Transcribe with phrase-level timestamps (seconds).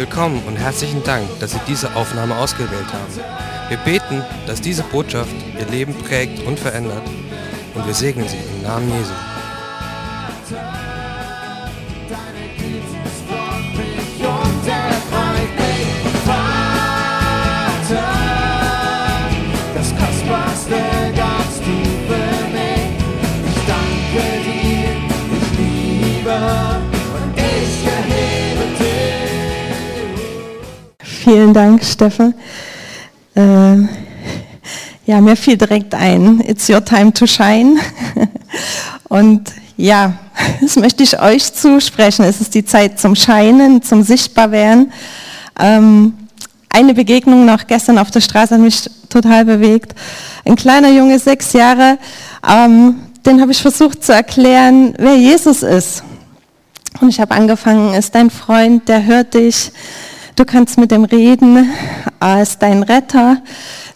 [0.00, 3.14] Willkommen und herzlichen Dank, dass Sie diese Aufnahme ausgewählt haben.
[3.68, 7.02] Wir beten, dass diese Botschaft Ihr Leben prägt und verändert
[7.74, 9.12] und wir segnen Sie im Namen Jesu.
[31.32, 32.34] Vielen Dank, Steffen.
[33.36, 33.76] Äh,
[35.06, 37.76] ja, mir fiel direkt ein, it's your time to shine.
[39.08, 40.14] Und ja,
[40.60, 42.24] das möchte ich euch zusprechen.
[42.24, 44.92] Es ist die Zeit zum Scheinen, zum Sichtbarwerden.
[45.56, 46.14] Ähm,
[46.68, 49.94] eine Begegnung noch gestern auf der Straße hat mich total bewegt.
[50.44, 51.98] Ein kleiner Junge, sechs Jahre,
[52.44, 56.02] ähm, den habe ich versucht zu erklären, wer Jesus ist.
[57.00, 59.70] Und ich habe angefangen, ist dein Freund, der hört dich,
[60.40, 61.70] du kannst mit ihm reden,
[62.40, 63.42] ist dein Retter,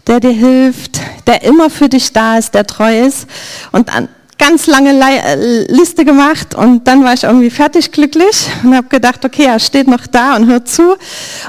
[0.07, 3.27] der dir hilft, der immer für dich da ist, der treu ist.
[3.73, 8.77] Und dann ganz lange äh, Liste gemacht und dann war ich irgendwie fertig glücklich und
[8.77, 10.97] habe gedacht, okay, er steht noch da und hört zu.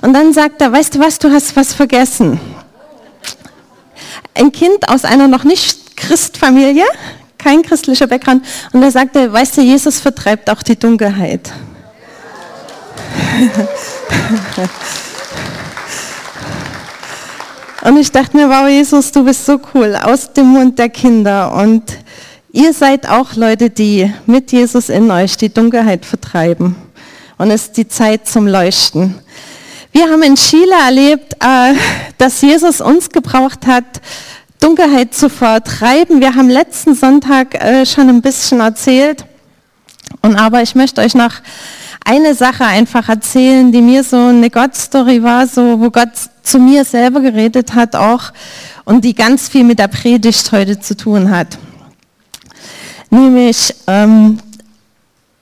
[0.01, 2.39] Und dann sagt er, weißt du was, du hast was vergessen.
[4.33, 6.85] Ein Kind aus einer noch nicht Christfamilie,
[7.37, 11.51] kein christlicher Background, und er sagte, weißt du, Jesus vertreibt auch die Dunkelheit.
[17.85, 21.53] Und ich dachte mir, wow, Jesus, du bist so cool, aus dem Mund der Kinder.
[21.53, 21.83] Und
[22.51, 26.75] ihr seid auch Leute, die mit Jesus in euch die Dunkelheit vertreiben.
[27.37, 29.13] Und es ist die Zeit zum Leuchten.
[29.91, 31.75] Wir haben in Chile erlebt, äh,
[32.17, 34.01] dass Jesus uns gebraucht hat,
[34.59, 36.21] Dunkelheit zu vertreiben.
[36.21, 39.25] Wir haben letzten Sonntag äh, schon ein bisschen erzählt.
[40.23, 41.33] Und aber ich möchte euch noch
[42.05, 46.11] eine Sache einfach erzählen, die mir so eine Gott-Story war, so, wo Gott
[46.43, 48.31] zu mir selber geredet hat auch
[48.85, 51.57] und die ganz viel mit der Predigt heute zu tun hat.
[53.09, 54.37] Nämlich, ähm,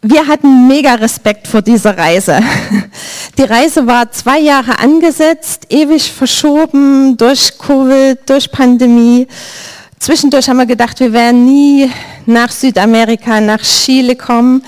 [0.01, 2.39] wir hatten mega Respekt vor dieser Reise.
[3.38, 9.27] Die Reise war zwei Jahre angesetzt, ewig verschoben durch Covid, durch Pandemie.
[9.99, 11.89] Zwischendurch haben wir gedacht, wir werden nie
[12.25, 14.63] nach Südamerika, nach Chile kommen.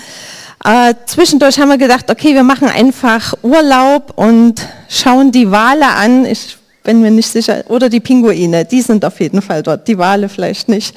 [0.66, 4.54] Äh, zwischendurch haben wir gedacht, okay, wir machen einfach Urlaub und
[4.88, 6.26] schauen die Wale an.
[6.26, 7.62] Ich bin mir nicht sicher.
[7.68, 9.86] Oder die Pinguine, die sind auf jeden Fall dort.
[9.86, 10.92] Die Wale vielleicht nicht.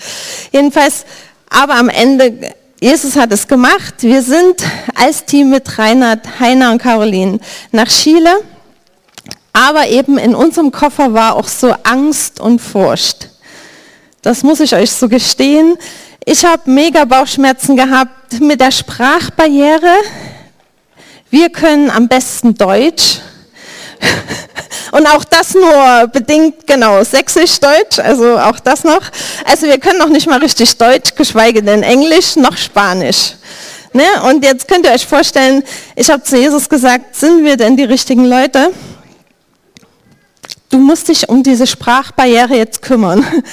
[0.52, 1.06] Jedenfalls,
[1.52, 3.94] aber am Ende, Jesus hat es gemacht.
[4.00, 4.56] Wir sind
[4.96, 7.40] als Team mit Reinhard, Heiner und Caroline
[7.72, 8.38] nach Chile.
[9.54, 13.30] Aber eben in unserem Koffer war auch so Angst und Furcht.
[14.24, 15.78] Das muss ich euch so gestehen.
[16.26, 19.96] Ich habe mega Bauchschmerzen gehabt mit der Sprachbarriere.
[21.30, 23.20] Wir können am besten Deutsch.
[24.92, 29.02] Und auch das nur bedingt, genau, sächsisch-deutsch, also auch das noch.
[29.46, 33.36] Also wir können noch nicht mal richtig Deutsch, geschweige denn Englisch, noch Spanisch.
[33.94, 34.04] Ne?
[34.28, 35.64] Und jetzt könnt ihr euch vorstellen,
[35.96, 38.72] ich habe zu Jesus gesagt, sind wir denn die richtigen Leute?
[40.70, 43.26] Du musst dich um diese Sprachbarriere jetzt kümmern.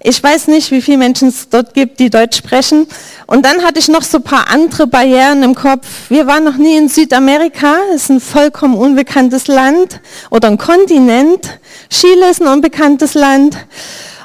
[0.00, 2.86] Ich weiß nicht, wie viele Menschen es dort gibt, die Deutsch sprechen.
[3.26, 5.86] Und dann hatte ich noch so ein paar andere Barrieren im Kopf.
[6.08, 10.00] Wir waren noch nie in Südamerika, ist ein vollkommen unbekanntes Land
[10.30, 11.58] oder ein Kontinent.
[11.90, 13.56] Chile ist ein unbekanntes Land.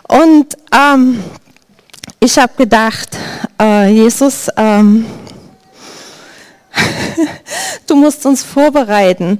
[0.07, 1.23] Und ähm,
[2.19, 3.09] ich habe gedacht,
[3.59, 5.05] äh, Jesus, ähm,
[7.87, 9.39] du musst uns vorbereiten.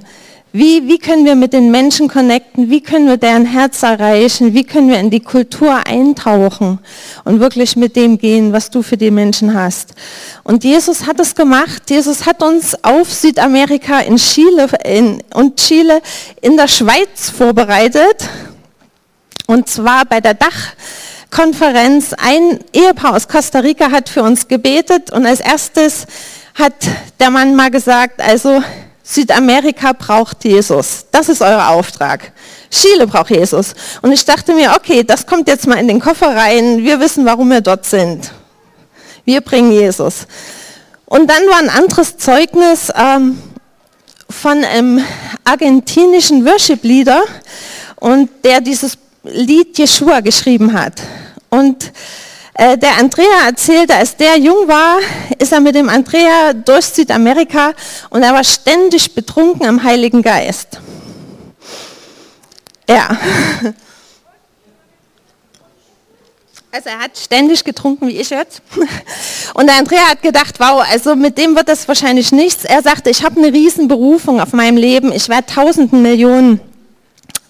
[0.56, 2.70] Wie, wie können wir mit den Menschen connecten?
[2.70, 4.54] Wie können wir deren Herz erreichen?
[4.54, 6.78] Wie können wir in die Kultur eintauchen
[7.24, 9.94] und wirklich mit dem gehen, was du für die Menschen hast?
[10.44, 11.90] Und Jesus hat es gemacht.
[11.90, 16.00] Jesus hat uns auf Südamerika in Chile in, und Chile
[16.40, 18.28] in der Schweiz vorbereitet.
[19.48, 22.12] Und zwar bei der Dachkonferenz.
[22.16, 26.06] Ein Ehepaar aus Costa Rica hat für uns gebetet und als erstes
[26.54, 26.74] hat
[27.18, 28.62] der Mann mal gesagt, also
[29.06, 31.04] Südamerika braucht Jesus.
[31.12, 32.32] Das ist euer Auftrag.
[32.70, 33.74] Chile braucht Jesus.
[34.00, 36.82] Und ich dachte mir, okay, das kommt jetzt mal in den Koffer rein.
[36.82, 38.32] Wir wissen, warum wir dort sind.
[39.26, 40.26] Wir bringen Jesus.
[41.04, 43.38] Und dann war ein anderes Zeugnis ähm,
[44.30, 45.04] von einem
[45.44, 47.22] argentinischen Worship-Leader
[47.96, 50.94] und der dieses Lied Jeshua geschrieben hat.
[51.50, 51.92] Und
[52.54, 54.98] äh, der Andrea erzählte, als der jung war,
[55.38, 57.72] ist er mit dem Andrea durch Südamerika
[58.10, 60.78] und er war ständig betrunken am Heiligen Geist.
[62.88, 63.18] Ja.
[66.70, 68.60] Also er hat ständig getrunken, wie ich jetzt.
[69.54, 72.64] Und der Andrea hat gedacht, wow, also mit dem wird das wahrscheinlich nichts.
[72.64, 75.12] Er sagte, ich habe eine riesen Berufung auf meinem Leben.
[75.12, 76.60] Ich werde tausenden Millionen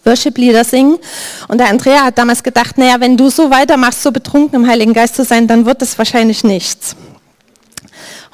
[0.05, 0.99] Worship-Lieder singen.
[1.49, 4.93] Und der Andrea hat damals gedacht, naja, wenn du so weitermachst, so betrunken im Heiligen
[4.93, 6.97] Geist zu sein, dann wird das wahrscheinlich nichts.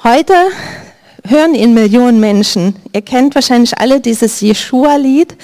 [0.03, 0.33] Heute
[1.27, 2.75] hören ihn Millionen Menschen.
[2.93, 5.35] Ihr kennt wahrscheinlich alle dieses Jeshua-Lied.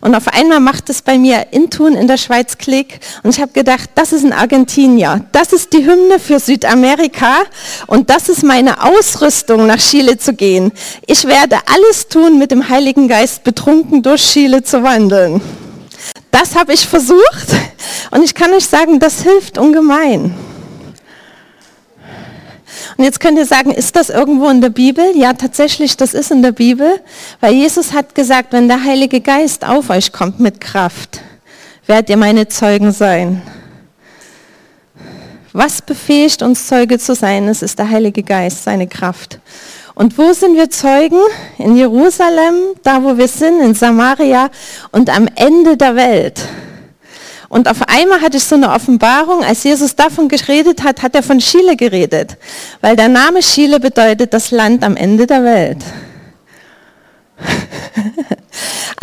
[0.00, 2.98] Und auf einmal macht es bei mir Intun in der Schweiz Klick.
[3.22, 5.24] Und ich habe gedacht, das ist ein Argentinier.
[5.30, 7.42] Das ist die Hymne für Südamerika.
[7.86, 10.72] Und das ist meine Ausrüstung, nach Chile zu gehen.
[11.06, 15.40] Ich werde alles tun, mit dem Heiligen Geist betrunken durch Chile zu wandeln.
[16.32, 17.52] Das habe ich versucht.
[18.10, 20.34] Und ich kann euch sagen, das hilft ungemein.
[22.96, 25.04] Und jetzt könnt ihr sagen, ist das irgendwo in der Bibel?
[25.14, 27.00] Ja, tatsächlich, das ist in der Bibel,
[27.40, 31.20] weil Jesus hat gesagt, wenn der Heilige Geist auf euch kommt mit Kraft,
[31.86, 33.42] werdet ihr meine Zeugen sein.
[35.52, 37.46] Was befähigt uns Zeuge zu sein?
[37.48, 39.38] Es ist der Heilige Geist, seine Kraft.
[39.94, 41.20] Und wo sind wir Zeugen?
[41.58, 44.50] In Jerusalem, da wo wir sind, in Samaria
[44.90, 46.40] und am Ende der Welt.
[47.48, 51.22] Und auf einmal hatte ich so eine Offenbarung, als Jesus davon geredet hat, hat er
[51.22, 52.38] von Chile geredet.
[52.80, 55.78] Weil der Name Chile bedeutet das Land am Ende der Welt.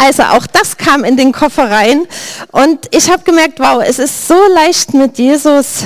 [0.01, 2.07] Also auch das kam in den Koffer rein.
[2.53, 5.83] Und ich habe gemerkt, wow, es ist so leicht mit Jesus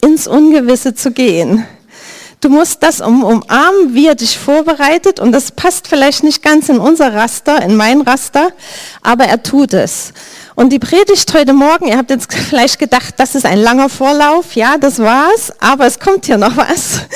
[0.00, 1.66] ins Ungewisse zu gehen.
[2.42, 5.20] Du musst das um, umarmen, wie er dich vorbereitet.
[5.20, 8.50] Und das passt vielleicht nicht ganz in unser Raster, in mein Raster,
[9.00, 10.12] aber er tut es.
[10.56, 14.56] Und die Predigt heute Morgen, ihr habt jetzt vielleicht gedacht, das ist ein langer Vorlauf.
[14.56, 15.52] Ja, das war's.
[15.60, 17.00] Aber es kommt hier noch was.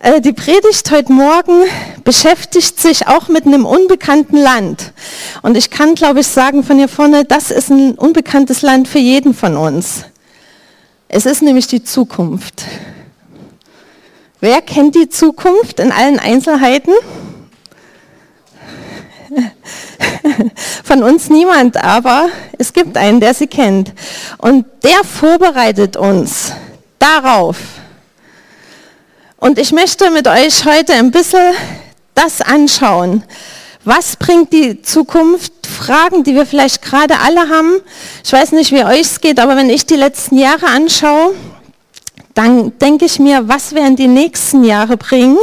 [0.00, 1.62] Äh, die Predigt heute Morgen
[2.04, 4.92] beschäftigt sich auch mit einem unbekannten Land.
[5.40, 8.98] Und ich kann, glaube ich, sagen von hier vorne, das ist ein unbekanntes Land für
[8.98, 10.04] jeden von uns.
[11.08, 12.64] Es ist nämlich die Zukunft.
[14.44, 16.92] Wer kennt die Zukunft in allen Einzelheiten?
[20.84, 23.94] Von uns niemand, aber es gibt einen, der sie kennt.
[24.36, 26.52] Und der vorbereitet uns
[26.98, 27.56] darauf.
[29.38, 31.54] Und ich möchte mit euch heute ein bisschen
[32.14, 33.24] das anschauen.
[33.86, 35.54] Was bringt die Zukunft?
[35.66, 37.80] Fragen, die wir vielleicht gerade alle haben.
[38.22, 41.34] Ich weiß nicht, wie euch es geht, aber wenn ich die letzten Jahre anschaue,
[42.34, 45.38] dann denke ich mir, was werden die nächsten Jahre bringen?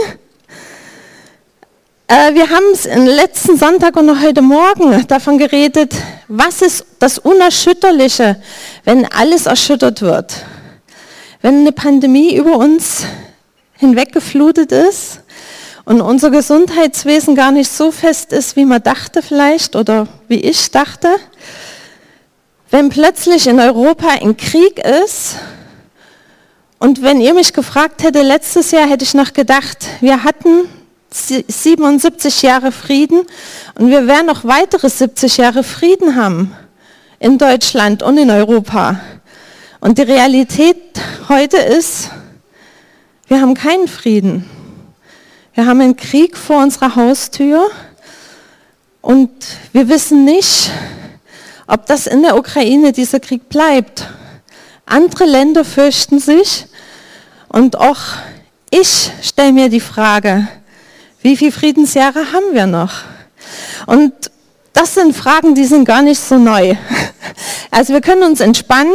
[2.08, 5.96] Äh, wir haben es letzten Sonntag und noch heute Morgen davon geredet,
[6.28, 8.42] was ist das Unerschütterliche,
[8.84, 10.44] wenn alles erschüttert wird.
[11.42, 13.06] Wenn eine Pandemie über uns
[13.78, 15.22] hinweggeflutet ist
[15.86, 20.70] und unser Gesundheitswesen gar nicht so fest ist, wie man dachte vielleicht oder wie ich
[20.72, 21.08] dachte.
[22.70, 25.38] Wenn plötzlich in Europa ein Krieg ist
[26.82, 30.68] und wenn ihr mich gefragt hätte, letztes Jahr hätte ich noch gedacht, wir hatten
[31.12, 33.22] 77 Jahre Frieden
[33.78, 36.56] und wir werden noch weitere 70 Jahre Frieden haben
[37.20, 39.00] in Deutschland und in Europa.
[39.80, 40.76] Und die Realität
[41.30, 42.10] heute ist,
[43.28, 44.50] wir haben keinen Frieden.
[45.54, 47.70] Wir haben einen Krieg vor unserer Haustür
[49.02, 49.30] und
[49.72, 50.72] wir wissen nicht,
[51.68, 54.08] ob das in der Ukraine dieser Krieg bleibt.
[54.88, 56.66] Andere Länder fürchten sich
[57.52, 58.00] und auch
[58.70, 60.48] ich stelle mir die Frage,
[61.22, 62.94] wie viele Friedensjahre haben wir noch?
[63.86, 64.14] Und
[64.74, 66.76] das sind Fragen, die sind gar nicht so neu.
[67.74, 68.92] Also wir können uns entspannen.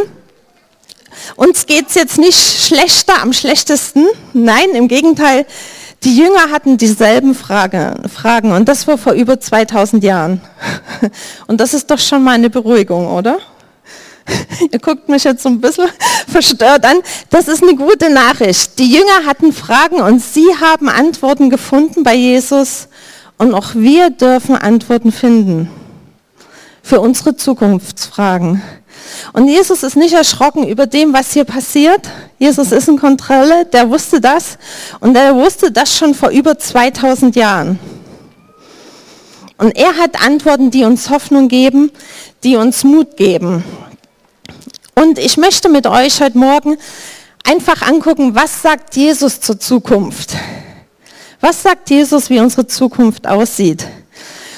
[1.36, 4.06] Uns geht es jetzt nicht schlechter am schlechtesten.
[4.34, 5.46] Nein, im Gegenteil,
[6.04, 10.42] die Jünger hatten dieselben Frage, Fragen und das war vor über 2000 Jahren.
[11.46, 13.38] Und das ist doch schon mal eine Beruhigung, oder?
[14.72, 15.88] Ihr guckt mich jetzt so ein bisschen
[16.28, 16.96] verstört an.
[17.30, 18.78] Das ist eine gute Nachricht.
[18.78, 22.88] Die Jünger hatten Fragen und sie haben Antworten gefunden bei Jesus.
[23.38, 25.68] Und auch wir dürfen Antworten finden
[26.82, 28.62] für unsere Zukunftsfragen.
[29.32, 32.08] Und Jesus ist nicht erschrocken über dem, was hier passiert.
[32.38, 34.58] Jesus ist in Kontrolle, der wusste das.
[35.00, 37.78] Und er wusste das schon vor über 2000 Jahren.
[39.58, 41.90] Und er hat Antworten, die uns Hoffnung geben,
[42.44, 43.64] die uns Mut geben.
[44.98, 46.78] Und ich möchte mit euch heute Morgen
[47.44, 50.30] einfach angucken, was sagt Jesus zur Zukunft?
[51.42, 53.86] Was sagt Jesus, wie unsere Zukunft aussieht?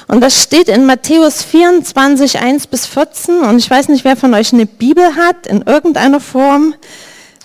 [0.07, 3.41] Und das steht in Matthäus 24, 1 bis 14.
[3.41, 6.77] Und ich weiß nicht, wer von euch eine Bibel hat, in irgendeiner Form.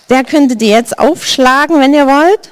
[0.08, 2.48] Der könnte die jetzt aufschlagen, wenn ihr wollt.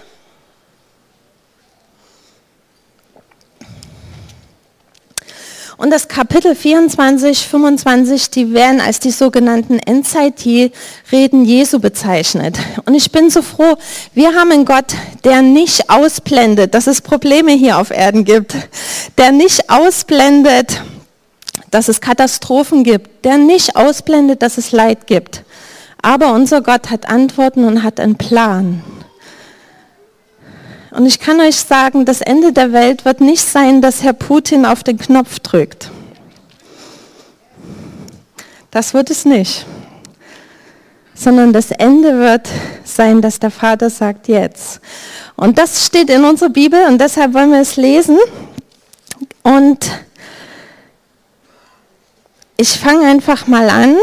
[5.82, 12.56] Und das Kapitel 24, 25, die werden als die sogenannten Endzeit-Reden Jesu bezeichnet.
[12.84, 13.74] Und ich bin so froh,
[14.14, 18.54] wir haben einen Gott, der nicht ausblendet, dass es Probleme hier auf Erden gibt,
[19.18, 20.82] der nicht ausblendet,
[21.72, 25.42] dass es Katastrophen gibt, der nicht ausblendet, dass es Leid gibt.
[26.00, 28.84] Aber unser Gott hat Antworten und hat einen Plan.
[30.92, 34.66] Und ich kann euch sagen, das Ende der Welt wird nicht sein, dass Herr Putin
[34.66, 35.90] auf den Knopf drückt.
[38.70, 39.64] Das wird es nicht.
[41.14, 42.48] Sondern das Ende wird
[42.84, 44.80] sein, dass der Vater sagt jetzt.
[45.34, 48.18] Und das steht in unserer Bibel und deshalb wollen wir es lesen.
[49.42, 49.78] Und
[52.58, 53.96] ich fange einfach mal an.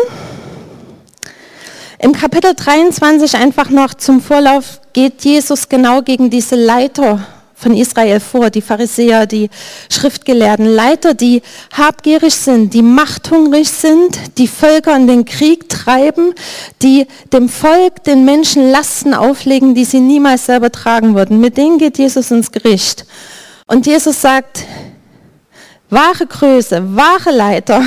[2.00, 7.26] Im Kapitel 23 einfach noch zum Vorlauf geht Jesus genau gegen diese Leiter
[7.60, 9.50] von Israel vor, die Pharisäer, die
[9.92, 11.42] Schriftgelehrten, Leiter, die
[11.74, 16.34] habgierig sind, die machthungrig sind, die Völker in den Krieg treiben,
[16.82, 21.42] die dem Volk, den Menschen Lasten auflegen, die sie niemals selber tragen würden.
[21.42, 23.06] Mit denen geht Jesus ins Gericht.
[23.68, 24.64] Und Jesus sagt,
[25.90, 27.84] wahre Größe, wahre Leiter,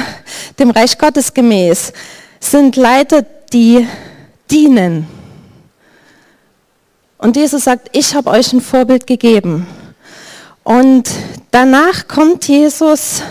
[0.58, 1.94] dem Reich Gottes gemäß,
[2.40, 3.86] sind Leiter, die
[4.50, 5.21] dienen.
[7.22, 9.64] Und Jesus sagt, ich habe euch ein Vorbild gegeben.
[10.64, 11.08] Und
[11.52, 13.22] danach kommt Jesus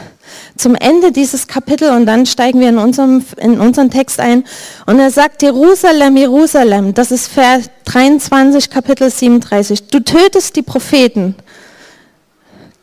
[0.55, 4.45] zum Ende dieses Kapitels und dann steigen wir in, unserem, in unseren Text ein
[4.85, 11.35] und er sagt, Jerusalem, Jerusalem, das ist Vers 23, Kapitel 37, du tötest die Propheten,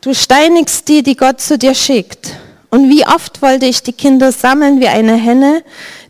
[0.01, 2.35] du steinigst die, die Gott zu dir schickt.
[2.71, 5.63] Und wie oft wollte ich die Kinder sammeln wie eine Henne,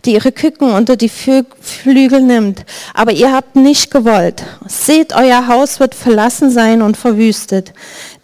[0.03, 2.65] die ihre Küken unter die Flügel nimmt.
[2.93, 4.43] Aber ihr habt nicht gewollt.
[4.67, 7.73] Seht, euer Haus wird verlassen sein und verwüstet.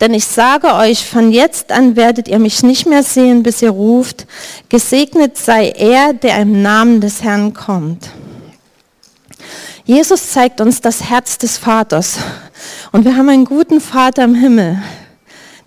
[0.01, 3.71] Denn ich sage euch, von jetzt an werdet ihr mich nicht mehr sehen, bis ihr
[3.71, 4.25] ruft,
[4.67, 8.09] gesegnet sei er, der im Namen des Herrn kommt.
[9.85, 12.17] Jesus zeigt uns das Herz des Vaters.
[12.91, 14.81] Und wir haben einen guten Vater im Himmel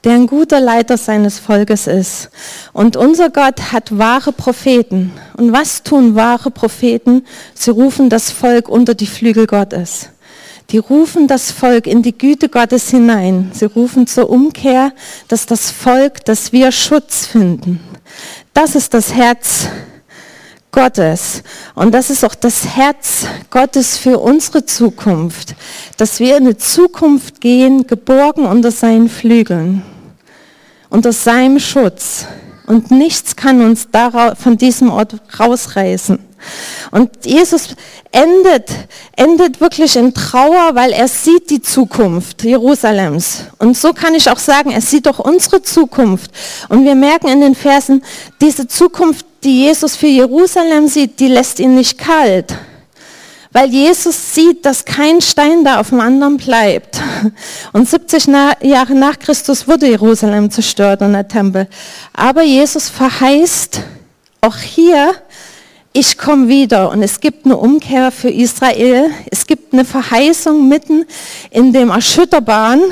[0.05, 2.31] der ein guter Leiter seines Volkes ist.
[2.73, 5.13] Und unser Gott hat wahre Propheten.
[5.37, 7.27] Und was tun wahre Propheten?
[7.55, 10.11] Sie rufen das Volk unter die Flügel Gottes.
[10.71, 13.51] Die rufen das Volk in die Güte Gottes hinein.
[13.55, 14.93] Sie rufen zur Umkehr,
[15.27, 17.81] dass das Volk, dass wir Schutz finden.
[18.53, 19.69] Das ist das Herz
[20.79, 21.43] Gottes.
[21.75, 25.57] Und das ist auch das Herz Gottes für unsere Zukunft,
[25.97, 29.83] dass wir in eine Zukunft gehen, geborgen unter seinen Flügeln,
[30.89, 32.27] unter seinem Schutz.
[32.69, 33.89] Und nichts kann uns
[34.37, 36.19] von diesem Ort rausreißen.
[36.91, 37.75] Und Jesus
[38.13, 38.71] endet,
[39.17, 43.45] endet wirklich in Trauer, weil er sieht die Zukunft Jerusalems.
[43.59, 46.31] Und so kann ich auch sagen, er sieht doch unsere Zukunft.
[46.69, 48.05] Und wir merken in den Versen,
[48.43, 52.55] diese Zukunft, die Jesus für Jerusalem sieht, die lässt ihn nicht kalt.
[53.61, 57.01] Weil Jesus sieht, dass kein Stein da auf dem anderen bleibt.
[57.73, 58.29] Und 70
[58.63, 61.67] Jahre nach Christus wurde Jerusalem zerstört und der Tempel.
[62.13, 63.81] Aber Jesus verheißt
[64.43, 65.13] auch hier,
[65.93, 69.11] ich komme wieder und es gibt eine Umkehr für Israel.
[69.29, 71.05] Es gibt eine Verheißung mitten
[71.51, 72.83] in dem Erschütterbaren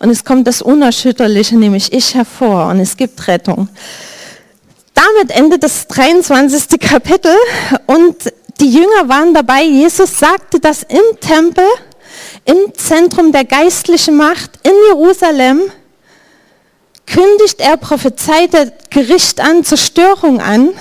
[0.00, 3.70] und es kommt das Unerschütterliche, nämlich ich hervor und es gibt Rettung.
[4.92, 6.78] Damit endet das 23.
[6.78, 7.34] Kapitel
[7.86, 8.16] und
[8.60, 9.64] die Jünger waren dabei.
[9.64, 11.66] Jesus sagte das im Tempel,
[12.44, 15.62] im Zentrum der geistlichen Macht in Jerusalem
[17.06, 20.74] kündigt er prophezeite Gericht an, Zerstörung an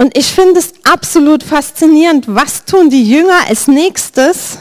[0.00, 4.56] und ich finde es absolut faszinierend, was tun die Jünger als nächstes?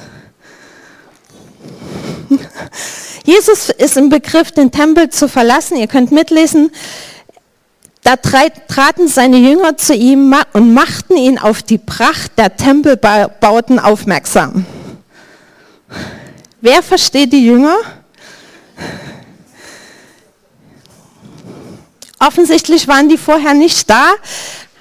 [3.23, 5.77] Jesus ist im Begriff, den Tempel zu verlassen.
[5.77, 6.71] Ihr könnt mitlesen.
[8.03, 14.65] Da traten seine Jünger zu ihm und machten ihn auf die Pracht der Tempelbauten aufmerksam.
[16.61, 17.77] Wer versteht die Jünger?
[22.19, 24.11] Offensichtlich waren die vorher nicht da,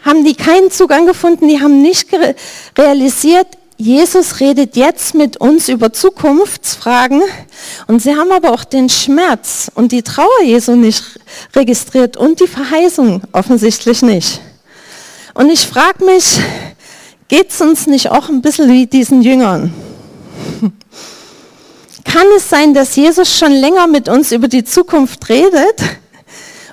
[0.04, 2.08] haben die keinen Zugang gefunden, die haben nicht
[2.76, 7.22] realisiert, Jesus redet jetzt mit uns über Zukunftsfragen
[7.86, 11.04] und sie haben aber auch den Schmerz und die Trauer Jesu nicht
[11.54, 14.40] registriert und die Verheißung offensichtlich nicht.
[15.32, 16.40] Und ich frage mich,
[17.28, 19.72] geht es uns nicht auch ein bisschen wie diesen Jüngern?
[22.04, 25.84] Kann es sein, dass Jesus schon länger mit uns über die Zukunft redet?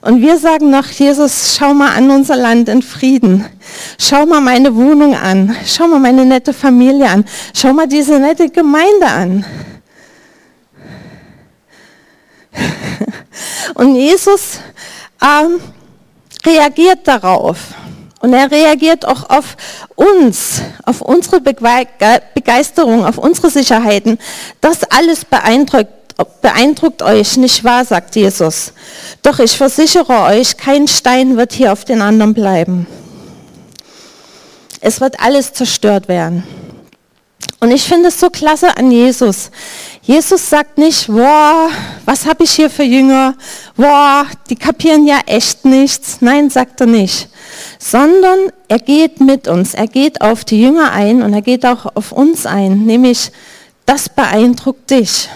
[0.01, 3.45] Und wir sagen noch, Jesus, schau mal an unser Land in Frieden.
[3.97, 5.55] Schau mal meine Wohnung an.
[5.65, 7.25] Schau mal meine nette Familie an.
[7.53, 9.45] Schau mal diese nette Gemeinde an.
[13.75, 14.59] Und Jesus
[15.21, 15.59] ähm,
[16.45, 17.57] reagiert darauf.
[18.19, 19.55] Und er reagiert auch auf
[19.93, 24.17] uns, auf unsere Begeisterung, auf unsere Sicherheiten.
[24.61, 25.89] Das alles beeindruckt,
[26.41, 28.73] beeindruckt euch, nicht wahr, sagt Jesus.
[29.21, 32.87] Doch ich versichere euch, kein Stein wird hier auf den anderen bleiben.
[34.85, 36.43] Es wird alles zerstört werden.
[37.59, 39.49] Und ich finde es so klasse an Jesus.
[40.03, 41.69] Jesus sagt nicht, boah,
[42.05, 43.33] was habe ich hier für Jünger?
[43.75, 46.17] Boah, die kapieren ja echt nichts.
[46.19, 47.29] Nein, sagt er nicht.
[47.79, 48.37] Sondern
[48.67, 49.73] er geht mit uns.
[49.73, 52.85] Er geht auf die Jünger ein und er geht auch auf uns ein.
[52.85, 53.31] Nämlich,
[53.87, 55.29] das beeindruckt dich.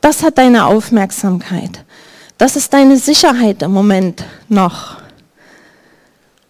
[0.00, 1.84] Das hat deine Aufmerksamkeit.
[2.38, 4.97] Das ist deine Sicherheit im Moment noch.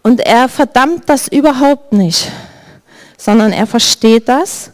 [0.03, 2.31] Und er verdammt das überhaupt nicht,
[3.17, 4.71] sondern er versteht das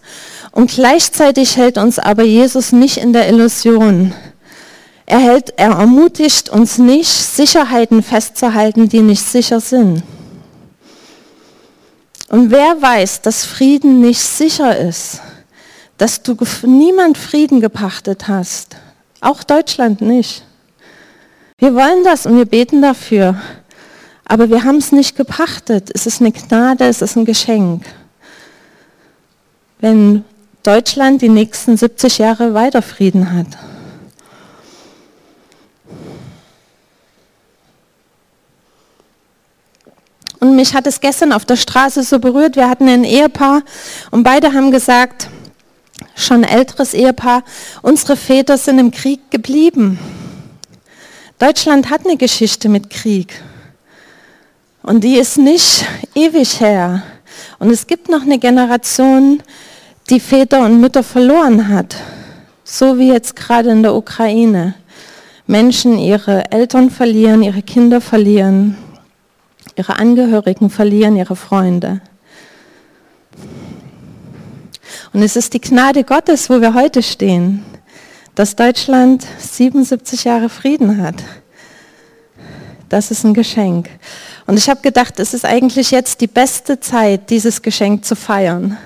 [0.52, 4.14] und gleichzeitig hält uns aber Jesus nicht in der Illusion.
[5.06, 10.02] Er, hält, er ermutigt uns nicht, Sicherheiten festzuhalten, die nicht sicher sind.
[12.28, 15.20] Und wer weiß, dass Frieden nicht sicher ist,
[15.98, 18.76] dass du niemand Frieden gepachtet hast,
[19.20, 20.44] auch Deutschland nicht.
[21.58, 23.40] Wir wollen das und wir beten dafür,
[24.24, 25.90] aber wir haben es nicht gepachtet.
[25.94, 27.84] Es ist eine Gnade, es ist ein Geschenk.
[29.80, 30.24] Wenn
[30.62, 33.46] Deutschland die nächsten 70 Jahre weiter Frieden hat.
[40.40, 42.56] Und mich hat es gestern auf der Straße so berührt.
[42.56, 43.62] Wir hatten ein Ehepaar
[44.10, 45.28] und beide haben gesagt,
[46.14, 47.44] schon älteres Ehepaar,
[47.82, 49.98] unsere Väter sind im Krieg geblieben.
[51.38, 53.42] Deutschland hat eine Geschichte mit Krieg.
[54.84, 57.02] Und die ist nicht ewig her.
[57.58, 59.42] Und es gibt noch eine Generation,
[60.10, 61.96] die Väter und Mütter verloren hat,
[62.64, 64.74] so wie jetzt gerade in der Ukraine.
[65.46, 68.76] Menschen ihre Eltern verlieren, ihre Kinder verlieren,
[69.74, 72.02] ihre Angehörigen verlieren, ihre Freunde.
[75.14, 77.64] Und es ist die Gnade Gottes, wo wir heute stehen,
[78.34, 81.16] dass Deutschland 77 Jahre Frieden hat.
[82.94, 83.90] Das ist ein Geschenk.
[84.46, 88.78] Und ich habe gedacht, es ist eigentlich jetzt die beste Zeit, dieses Geschenk zu feiern.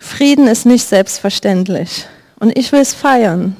[0.00, 2.08] Frieden ist nicht selbstverständlich.
[2.40, 3.56] Und ich will es feiern.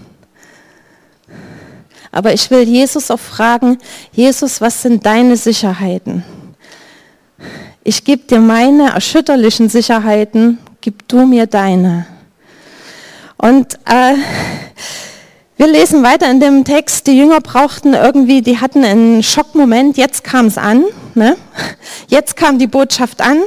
[2.10, 3.78] Aber ich will Jesus auch fragen,
[4.10, 6.24] Jesus, was sind deine Sicherheiten?
[7.84, 12.06] Ich gebe dir meine erschütterlichen Sicherheiten, gib du mir deine.
[13.36, 14.14] Und äh,
[15.56, 20.24] wir lesen weiter in dem Text, die Jünger brauchten irgendwie, die hatten einen Schockmoment, jetzt
[20.24, 21.36] kam es an, ne?
[22.08, 23.40] jetzt kam die Botschaft an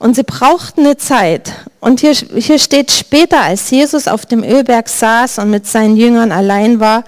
[0.00, 1.52] und sie brauchten eine Zeit.
[1.78, 6.32] Und hier, hier steht später, als Jesus auf dem Ölberg saß und mit seinen Jüngern
[6.32, 7.04] allein war,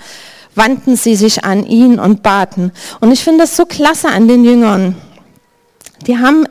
[0.54, 2.72] wandten sie sich an ihn und baten.
[3.00, 4.96] Und ich finde das so klasse an den Jüngern.
[6.06, 6.46] Die haben,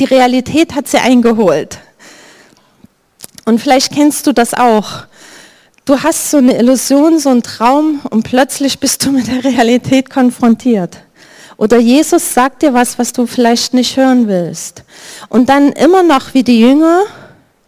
[0.00, 1.78] die Realität hat sie eingeholt.
[3.44, 5.04] Und vielleicht kennst du das auch
[5.84, 10.10] Du hast so eine Illusion, so einen Traum und plötzlich bist du mit der Realität
[10.10, 10.98] konfrontiert.
[11.56, 14.84] Oder Jesus sagt dir was, was du vielleicht nicht hören willst.
[15.28, 17.02] Und dann immer noch wie die Jünger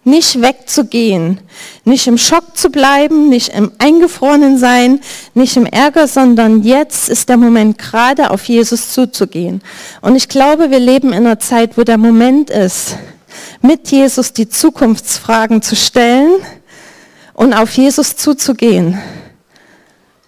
[0.04, 1.40] nicht wegzugehen,
[1.84, 5.00] nicht im Schock zu bleiben, nicht im Eingefrorenen sein,
[5.32, 9.60] nicht im Ärger, sondern jetzt ist der Moment gerade auf Jesus zuzugehen.
[10.02, 12.96] Und ich glaube, wir leben in einer Zeit, wo der Moment ist,
[13.60, 16.30] mit Jesus die Zukunftsfragen zu stellen
[17.34, 18.98] und auf Jesus zuzugehen,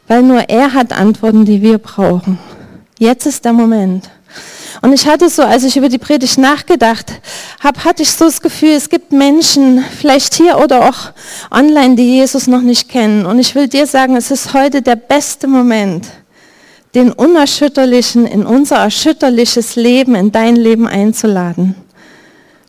[0.07, 2.39] weil nur er hat Antworten, die wir brauchen.
[2.99, 4.11] Jetzt ist der Moment.
[4.83, 7.13] Und ich hatte so, als ich über die Predigt nachgedacht
[7.61, 11.13] habe, hatte ich so das Gefühl, es gibt Menschen, vielleicht hier oder auch
[11.51, 13.25] online, die Jesus noch nicht kennen.
[13.25, 16.07] Und ich will dir sagen, es ist heute der beste Moment,
[16.95, 21.75] den Unerschütterlichen in unser erschütterliches Leben, in dein Leben einzuladen.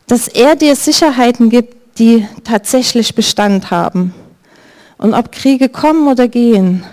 [0.06, 4.14] Dass er dir Sicherheiten gibt, die tatsächlich Bestand haben.
[4.98, 6.84] Und ob Kriege kommen oder gehen,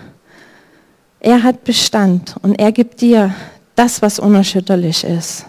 [1.20, 3.34] er hat Bestand und er gibt dir
[3.76, 5.46] das, was unerschütterlich ist.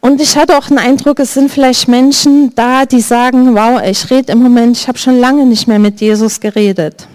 [0.00, 4.10] Und ich hatte auch den Eindruck, es sind vielleicht Menschen da, die sagen, wow, ich
[4.10, 7.06] rede im Moment, ich habe schon lange nicht mehr mit Jesus geredet.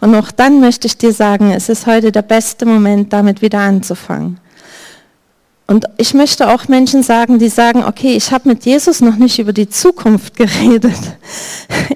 [0.00, 3.60] Und auch dann möchte ich dir sagen, es ist heute der beste Moment, damit wieder
[3.60, 4.40] anzufangen.
[5.66, 9.38] Und ich möchte auch Menschen sagen, die sagen, okay, ich habe mit Jesus noch nicht
[9.38, 10.92] über die Zukunft geredet.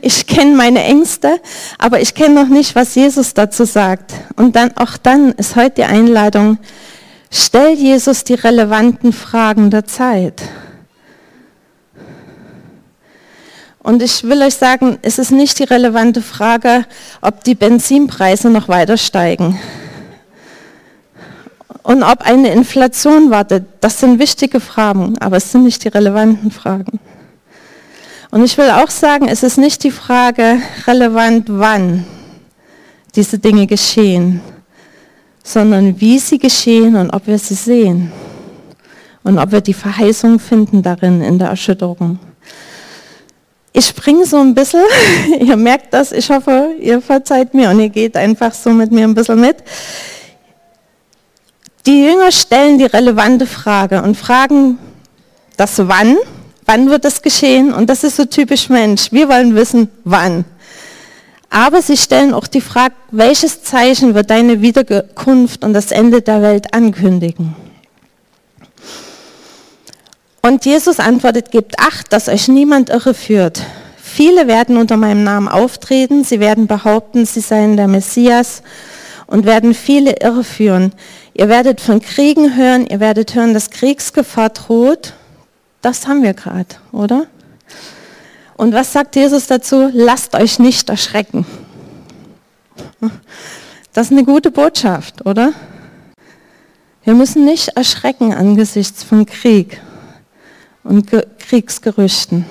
[0.03, 1.41] Ich kenne meine Ängste,
[1.79, 4.13] aber ich kenne noch nicht, was Jesus dazu sagt.
[4.37, 6.59] Und dann auch dann ist heute die Einladung,
[7.31, 10.43] stell Jesus die relevanten Fragen der Zeit.
[13.79, 16.85] Und ich will euch sagen, es ist nicht die relevante Frage,
[17.23, 19.59] ob die Benzinpreise noch weiter steigen
[21.89, 26.51] und ob eine Inflation wartet, das sind wichtige Fragen, aber es sind nicht die relevanten
[26.51, 27.01] Fragen.
[28.31, 32.05] Und ich will auch sagen, es ist nicht die Frage relevant, wann
[33.15, 34.43] diese Dinge geschehen,
[35.43, 38.13] sondern wie sie geschehen und ob wir sie sehen
[39.23, 42.19] und ob wir die Verheißung finden darin in der Erschütterung.
[43.73, 44.85] Ich springe so ein bisschen,
[45.41, 49.05] ihr merkt das, ich hoffe, ihr verzeiht mir und ihr geht einfach so mit mir
[49.05, 49.57] ein bisschen mit.
[51.89, 54.79] Die Jünger stellen die relevante Frage und fragen
[55.57, 56.19] das Wann,
[56.67, 57.73] wann wird das geschehen?
[57.73, 60.45] Und das ist so typisch Mensch, wir wollen wissen, wann.
[61.49, 66.43] Aber sie stellen auch die Frage, welches Zeichen wird deine Wiederkunft und das Ende der
[66.43, 67.57] Welt ankündigen?
[70.43, 73.63] Und Jesus antwortet, gebt acht, dass euch niemand irreführt.
[73.97, 78.63] Viele werden unter meinem Namen auftreten, sie werden behaupten, sie seien der Messias
[79.29, 80.93] und werden viele irreführen.
[81.35, 85.13] Ihr werdet von Kriegen hören, ihr werdet hören, dass Kriegsgefahr droht.
[85.83, 87.27] Das haben wir gerade, oder?
[88.57, 89.89] Und was sagt Jesus dazu?
[89.93, 91.47] Lasst euch nicht erschrecken.
[93.93, 95.53] Das ist eine gute Botschaft, oder?
[97.05, 99.81] Wir müssen nicht erschrecken angesichts von Krieg
[100.83, 102.47] und Kriegsgerüchten.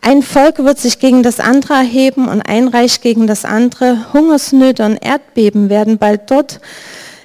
[0.00, 4.12] Ein Volk wird sich gegen das andere erheben und ein Reich gegen das andere.
[4.12, 6.60] Hungersnöte und Erdbeben werden bald dort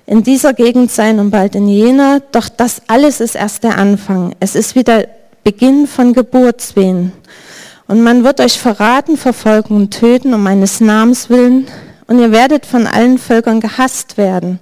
[0.06, 2.22] in dieser Gegend sein und bald in jener.
[2.32, 4.36] Doch das alles ist erst der Anfang.
[4.40, 5.06] Es ist wieder
[5.44, 7.12] Beginn von Geburtswehen.
[7.88, 11.68] Und man wird euch verraten, verfolgen und töten um meines Namens willen.
[12.08, 14.60] Und ihr werdet von allen Völkern gehasst werden.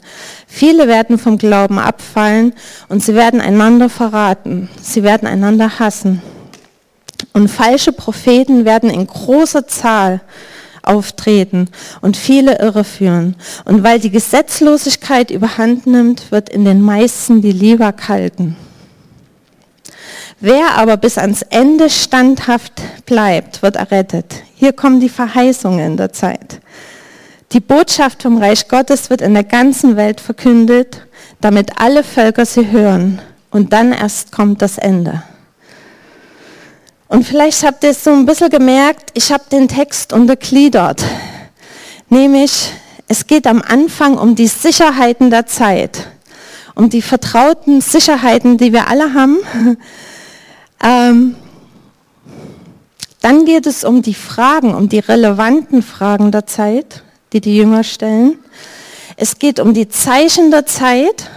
[0.47, 2.54] Viele werden vom Glauben abfallen
[2.88, 4.69] und sie werden einander verraten.
[4.82, 6.21] Sie werden einander hassen.
[7.34, 10.21] Und falsche Propheten werden in großer Zahl
[10.84, 11.69] auftreten
[12.01, 13.36] und viele irreführen.
[13.65, 18.55] Und weil die Gesetzlosigkeit überhand nimmt, wird in den meisten die Liebe kalten.
[20.39, 24.41] Wer aber bis ans Ende standhaft bleibt, wird errettet.
[24.55, 26.60] Hier kommen die Verheißungen der Zeit.
[27.51, 31.05] Die Botschaft vom Reich Gottes wird in der ganzen Welt verkündet,
[31.41, 33.21] damit alle Völker sie hören.
[33.51, 35.21] Und dann erst kommt das Ende.
[37.12, 41.04] Und vielleicht habt ihr es so ein bisschen gemerkt, ich habe den Text untergliedert.
[42.08, 42.71] Nämlich,
[43.10, 46.08] es geht am Anfang um die Sicherheiten der Zeit,
[46.74, 49.39] um die vertrauten Sicherheiten, die wir alle haben
[50.82, 51.36] ähm,
[53.19, 57.84] dann geht es um die Fragen, um die relevanten Fragen der Zeit, die die Jünger
[57.84, 58.39] stellen.
[59.17, 61.30] Es geht um die Zeichen der Zeit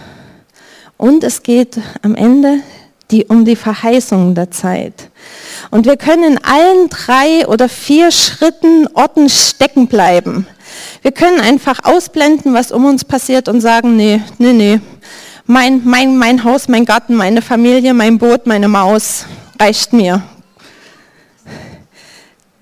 [0.95, 2.61] und es geht am Ende
[3.11, 5.09] die, um die Verheißungen der Zeit.
[5.71, 10.47] Und wir können in allen drei oder vier Schritten, Orten stecken bleiben.
[11.01, 14.79] Wir können einfach ausblenden, was um uns passiert und sagen, nee, nee, nee,
[15.45, 19.25] mein, mein, mein Haus, mein Garten, meine Familie, mein Boot, meine Maus
[19.59, 20.23] reicht mir.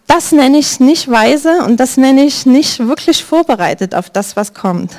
[0.06, 4.54] Das nenne ich nicht weise und das nenne ich nicht wirklich vorbereitet auf das, was
[4.54, 4.92] kommt.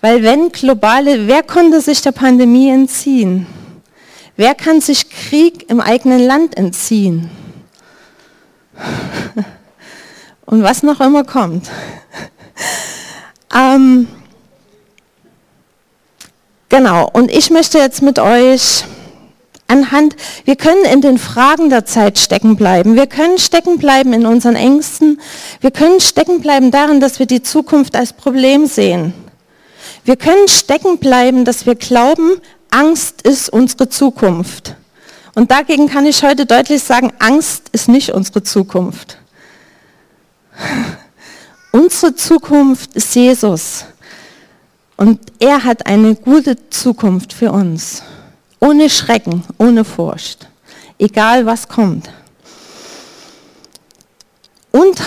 [0.00, 3.46] Weil wenn globale, wer konnte sich der Pandemie entziehen?
[4.36, 7.30] Wer kann sich Krieg im eigenen Land entziehen?
[10.46, 11.70] Und was noch immer kommt.
[13.54, 14.08] ähm,
[16.76, 18.84] Genau, und ich möchte jetzt mit euch
[19.68, 22.96] anhand, wir können in den Fragen der Zeit stecken bleiben.
[22.96, 25.20] Wir können stecken bleiben in unseren Ängsten.
[25.60, 29.14] Wir können stecken bleiben darin, dass wir die Zukunft als Problem sehen.
[30.04, 32.40] Wir können stecken bleiben, dass wir glauben,
[32.74, 34.74] Angst ist unsere Zukunft.
[35.36, 39.18] Und dagegen kann ich heute deutlich sagen, Angst ist nicht unsere Zukunft.
[41.70, 43.84] unsere Zukunft ist Jesus.
[44.96, 48.02] Und er hat eine gute Zukunft für uns.
[48.58, 50.48] Ohne Schrecken, ohne Furcht.
[50.98, 52.10] Egal was kommt.
[54.72, 55.00] Und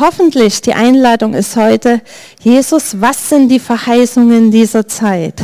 [0.00, 2.00] hoffentlich die Einladung ist heute,
[2.40, 5.42] Jesus, was sind die Verheißungen dieser Zeit?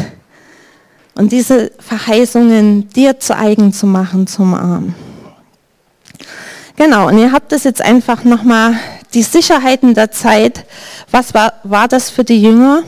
[1.14, 4.94] Und diese Verheißungen dir zu eigen zu machen zum Arm.
[6.77, 8.75] Genau, und ihr habt es jetzt einfach nochmal,
[9.12, 10.64] die Sicherheiten der Zeit.
[11.11, 12.85] Was war, war das für die Jünger?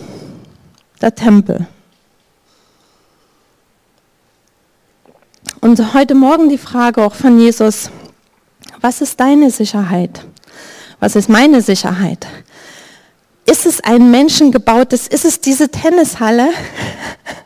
[1.02, 1.66] der Tempel.
[5.60, 7.90] Und heute Morgen die Frage auch von Jesus,
[8.80, 10.24] was ist deine Sicherheit?
[11.00, 12.26] Was ist meine Sicherheit?
[13.44, 16.50] Ist es ein menschengebautes, ist es diese Tennishalle?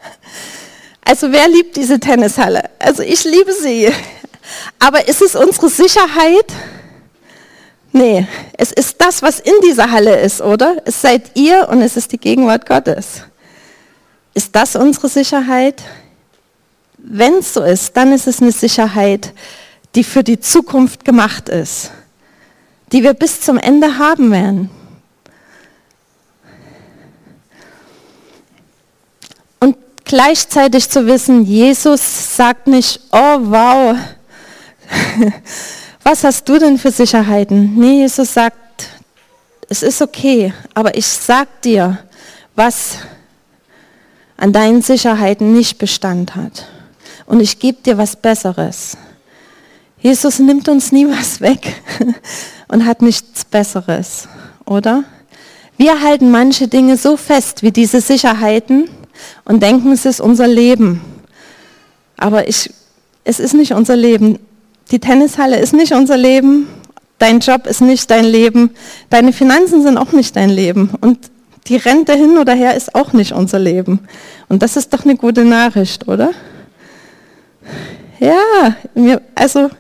[1.09, 2.69] Also wer liebt diese Tennishalle?
[2.81, 3.93] Also ich liebe sie.
[4.81, 6.53] Aber ist es unsere Sicherheit?
[7.93, 8.27] Nee,
[8.59, 10.83] es ist das, was in dieser Halle ist, oder?
[10.85, 13.23] Es seid ihr und es ist die Gegenwart Gottes.
[14.35, 15.81] Ist das unsere Sicherheit?
[16.99, 19.33] Wenn es so ist, dann ist es eine Sicherheit,
[19.95, 21.93] die für die Zukunft gemacht ist,
[22.91, 24.71] die wir bis zum Ende haben werden.
[29.61, 33.97] Und gleichzeitig zu wissen, Jesus sagt nicht, oh wow,
[36.03, 37.75] was hast du denn für Sicherheiten?
[37.77, 38.57] Nee, Jesus sagt,
[39.69, 41.99] es ist okay, aber ich sag dir,
[42.55, 42.99] was
[44.37, 46.67] an deinen Sicherheiten nicht Bestand hat.
[47.27, 48.97] Und ich gebe dir was Besseres.
[49.99, 51.83] Jesus nimmt uns nie was weg
[52.69, 54.29] und hat nichts Besseres,
[54.65, 55.05] oder?
[55.77, 58.89] Wir halten manche Dinge so fest wie diese Sicherheiten
[59.45, 61.01] und denken, es ist unser Leben.
[62.17, 62.71] Aber ich,
[63.25, 64.39] es ist nicht unser Leben.
[64.91, 66.69] Die Tennishalle ist nicht unser Leben.
[67.19, 68.71] Dein Job ist nicht dein Leben.
[69.11, 70.91] Deine Finanzen sind auch nicht dein Leben.
[71.01, 71.31] Und
[71.67, 74.01] die Rente hin oder her ist auch nicht unser Leben.
[74.49, 76.31] Und das ist doch eine gute Nachricht, oder?
[78.21, 78.77] Ja,
[79.35, 79.71] also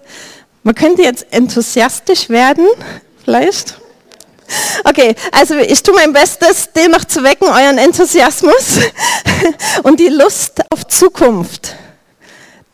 [0.62, 2.66] man könnte jetzt enthusiastisch werden,
[3.25, 3.79] vielleicht.
[4.85, 8.80] Okay, also ich tue mein Bestes, den noch zu wecken, euren Enthusiasmus
[9.82, 11.74] und die Lust auf Zukunft.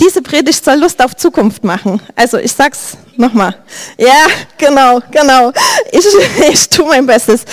[0.01, 2.03] Diese Predigt soll Lust auf Zukunft machen.
[2.17, 3.55] Also ich sag's nochmal.
[3.97, 4.27] Ja,
[4.59, 5.53] genau, genau.
[5.93, 6.05] Ich,
[6.53, 7.45] ich tue mein Bestes.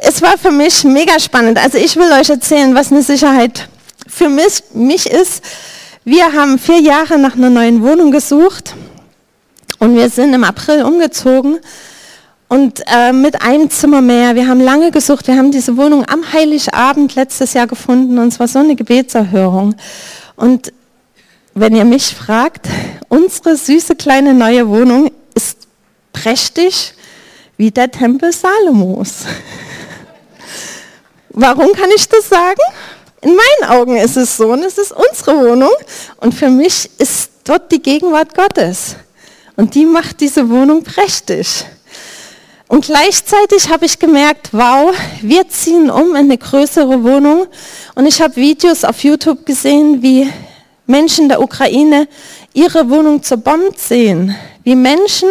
[0.00, 1.58] Es war für mich mega spannend.
[1.58, 3.68] Also ich will euch erzählen, was eine Sicherheit
[4.06, 5.42] für mich, mich ist.
[6.04, 8.74] Wir haben vier Jahre nach einer neuen Wohnung gesucht
[9.78, 11.58] und wir sind im April umgezogen
[12.48, 14.34] und äh, mit einem Zimmer mehr.
[14.34, 15.26] Wir haben lange gesucht.
[15.26, 19.74] Wir haben diese Wohnung am Heiligabend letztes Jahr gefunden und es war so eine Gebetserhörung.
[20.36, 20.72] Und
[21.54, 22.68] wenn ihr mich fragt,
[23.08, 25.68] unsere süße kleine neue Wohnung ist
[26.12, 26.94] prächtig
[27.56, 29.24] wie der Tempel Salomos.
[31.30, 32.60] Warum kann ich das sagen?
[33.20, 35.72] In meinen Augen ist es so und es ist unsere Wohnung
[36.18, 38.96] und für mich ist dort die Gegenwart Gottes
[39.56, 41.64] und die macht diese Wohnung prächtig.
[42.74, 47.46] Und gleichzeitig habe ich gemerkt, wow, wir ziehen um in eine größere Wohnung
[47.94, 50.28] und ich habe Videos auf YouTube gesehen, wie
[50.84, 52.08] Menschen der Ukraine
[52.52, 54.34] ihre Wohnung zerbombt sehen,
[54.64, 55.28] wie Menschen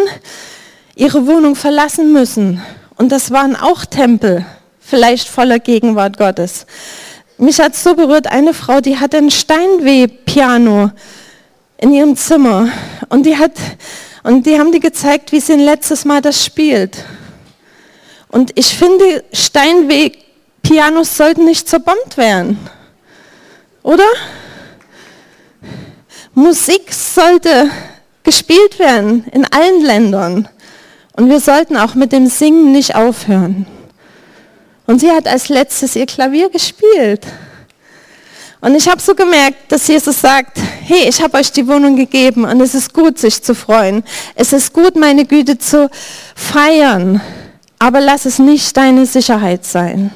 [0.94, 2.62] ihre Wohnung verlassen müssen.
[2.96, 4.46] Und das waren auch Tempel,
[4.80, 6.64] vielleicht voller Gegenwart Gottes.
[7.36, 10.92] Mich hat so berührt, eine Frau, die hatte ein Steinweh-Piano
[11.76, 12.70] in ihrem Zimmer
[13.10, 13.52] und die hat
[14.22, 17.04] und die haben die gezeigt, wie sie ein letztes Mal das spielt.
[18.34, 22.58] Und ich finde, Steinweg-Pianos sollten nicht zerbombt werden.
[23.84, 24.08] Oder?
[26.34, 27.70] Musik sollte
[28.24, 30.48] gespielt werden in allen Ländern.
[31.12, 33.68] Und wir sollten auch mit dem Singen nicht aufhören.
[34.88, 37.24] Und sie hat als letztes ihr Klavier gespielt.
[38.60, 42.44] Und ich habe so gemerkt, dass Jesus sagt, hey, ich habe euch die Wohnung gegeben
[42.46, 44.02] und es ist gut, sich zu freuen.
[44.34, 45.88] Es ist gut, meine Güte zu
[46.34, 47.20] feiern.
[47.84, 50.10] Aber lass es nicht deine Sicherheit sein.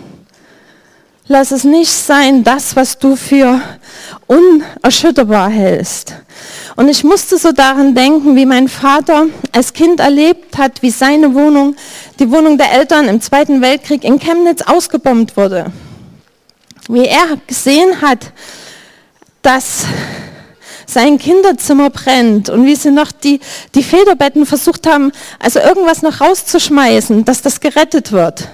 [1.27, 3.61] Lass es nicht sein, das, was du für
[4.27, 6.15] unerschütterbar hältst.
[6.77, 11.35] Und ich musste so daran denken, wie mein Vater als Kind erlebt hat, wie seine
[11.35, 11.77] Wohnung,
[12.19, 15.67] die Wohnung der Eltern im Zweiten Weltkrieg in Chemnitz ausgebombt wurde.
[16.89, 18.33] Wie er gesehen hat,
[19.43, 19.85] dass
[20.89, 23.41] sein Kinderzimmer brennt und wie sie noch die,
[23.75, 28.49] die Federbetten versucht haben, also irgendwas noch rauszuschmeißen, dass das gerettet wird.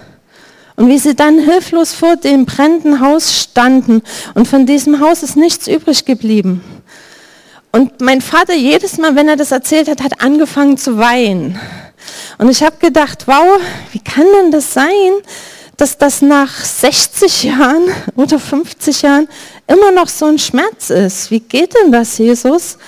[0.76, 4.02] Und wie sie dann hilflos vor dem brennenden Haus standen
[4.34, 6.64] und von diesem Haus ist nichts übrig geblieben.
[7.70, 11.58] Und mein Vater jedes Mal, wenn er das erzählt hat, hat angefangen zu weinen.
[12.38, 13.60] Und ich habe gedacht, wow,
[13.92, 15.12] wie kann denn das sein,
[15.76, 17.84] dass das nach 60 Jahren
[18.16, 19.28] oder 50 Jahren
[19.66, 21.30] immer noch so ein Schmerz ist?
[21.30, 22.78] Wie geht denn das, Jesus?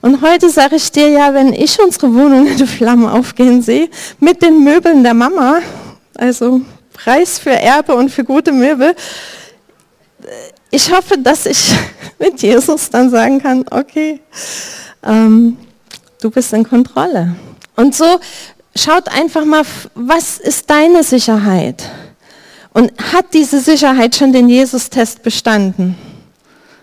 [0.00, 3.88] Und heute sage ich dir ja, wenn ich unsere Wohnung in die Flammen aufgehen sehe,
[4.20, 5.60] mit den Möbeln der Mama,
[6.14, 6.60] also
[6.92, 8.94] Preis für Erbe und für gute Möbel.
[10.70, 11.74] Ich hoffe, dass ich
[12.18, 14.20] mit Jesus dann sagen kann, okay,
[15.02, 15.56] ähm,
[16.20, 17.34] du bist in Kontrolle.
[17.76, 18.20] Und so
[18.76, 19.62] schaut einfach mal,
[19.94, 21.82] was ist deine Sicherheit?
[22.74, 25.96] Und hat diese Sicherheit schon den Jesus-Test bestanden?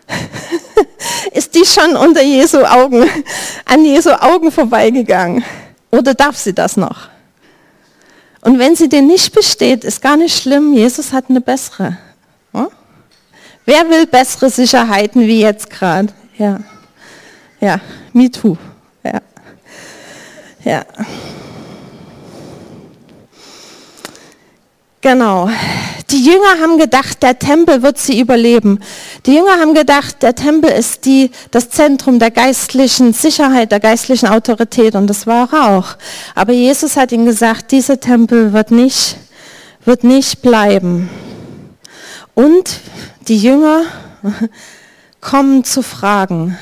[1.33, 3.07] ist die schon unter Jesu Augen,
[3.65, 5.43] an Jesu Augen vorbeigegangen?
[5.91, 7.09] Oder darf sie das noch?
[8.39, 11.97] Und wenn sie dir nicht besteht, ist gar nicht schlimm, Jesus hat eine bessere.
[12.53, 12.69] Ja?
[13.65, 16.07] Wer will bessere Sicherheiten wie jetzt gerade?
[16.37, 16.61] Ja.
[17.59, 17.81] Ja,
[18.13, 18.57] me too.
[19.03, 19.21] Ja.
[20.63, 20.85] Ja.
[25.01, 25.49] Genau.
[26.11, 28.79] Die Jünger haben gedacht, der Tempel wird sie überleben.
[29.25, 34.27] Die Jünger haben gedacht, der Tempel ist die, das Zentrum der geistlichen Sicherheit, der geistlichen
[34.27, 35.95] Autorität und das war er auch.
[36.35, 39.17] Aber Jesus hat ihnen gesagt, dieser Tempel wird nicht,
[39.85, 41.09] wird nicht bleiben.
[42.35, 42.79] Und
[43.27, 43.83] die Jünger
[45.21, 46.59] kommen zu Fragen.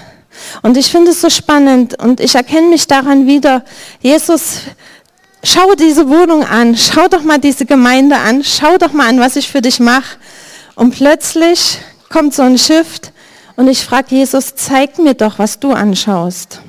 [0.61, 3.65] Und ich finde es so spannend und ich erkenne mich daran wieder.
[3.99, 4.61] Jesus
[5.43, 9.35] schau diese Wohnung an, schau doch mal diese Gemeinde an, schau doch mal an, was
[9.35, 10.17] ich für dich mache.
[10.75, 13.11] Und plötzlich kommt so ein Shift
[13.55, 16.61] und ich frage Jesus, zeig mir doch, was du anschaust.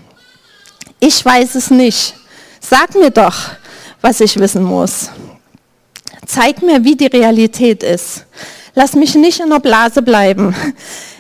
[0.98, 2.14] Ich weiß es nicht.
[2.61, 3.35] Sag mir doch,
[4.00, 5.11] was ich wissen muss.
[6.26, 8.26] Zeig mir, wie die Realität ist.
[8.74, 10.54] Lass mich nicht in der Blase bleiben,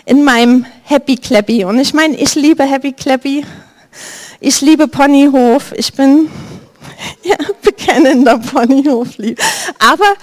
[0.04, 1.64] in meinem Happy Clappy.
[1.64, 3.44] Und ich meine, ich liebe Happy Clappy.
[4.38, 5.72] Ich liebe Ponyhof.
[5.76, 6.30] Ich bin
[7.22, 9.40] ja, bekennender Ponyhoflieb.
[9.78, 10.14] Aber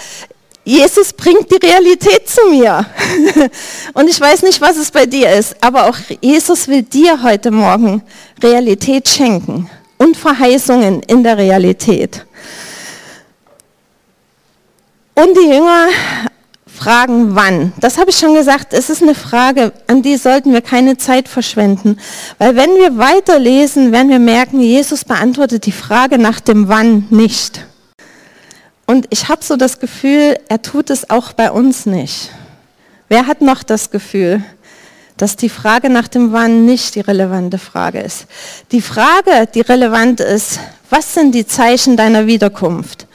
[0.64, 2.86] Jesus bringt die Realität zu mir.
[3.94, 7.52] Und ich weiß nicht, was es bei dir ist, aber auch Jesus will dir heute
[7.52, 8.04] Morgen
[8.44, 12.26] Realität schenken und Verheißungen in der Realität.
[15.16, 15.88] Und die Jünger
[16.78, 17.74] fragen, wann.
[17.80, 21.28] Das habe ich schon gesagt, es ist eine Frage, an die sollten wir keine Zeit
[21.28, 22.00] verschwenden.
[22.38, 27.66] Weil wenn wir weiterlesen, werden wir merken, Jesus beantwortet die Frage nach dem Wann nicht.
[28.86, 32.30] Und ich habe so das Gefühl, er tut es auch bei uns nicht.
[33.10, 34.44] Wer hat noch das Gefühl,
[35.18, 38.28] dass die Frage nach dem Wann nicht die relevante Frage ist?
[38.72, 40.60] Die Frage, die relevant ist,
[40.90, 43.07] was sind die Zeichen deiner Wiederkunft?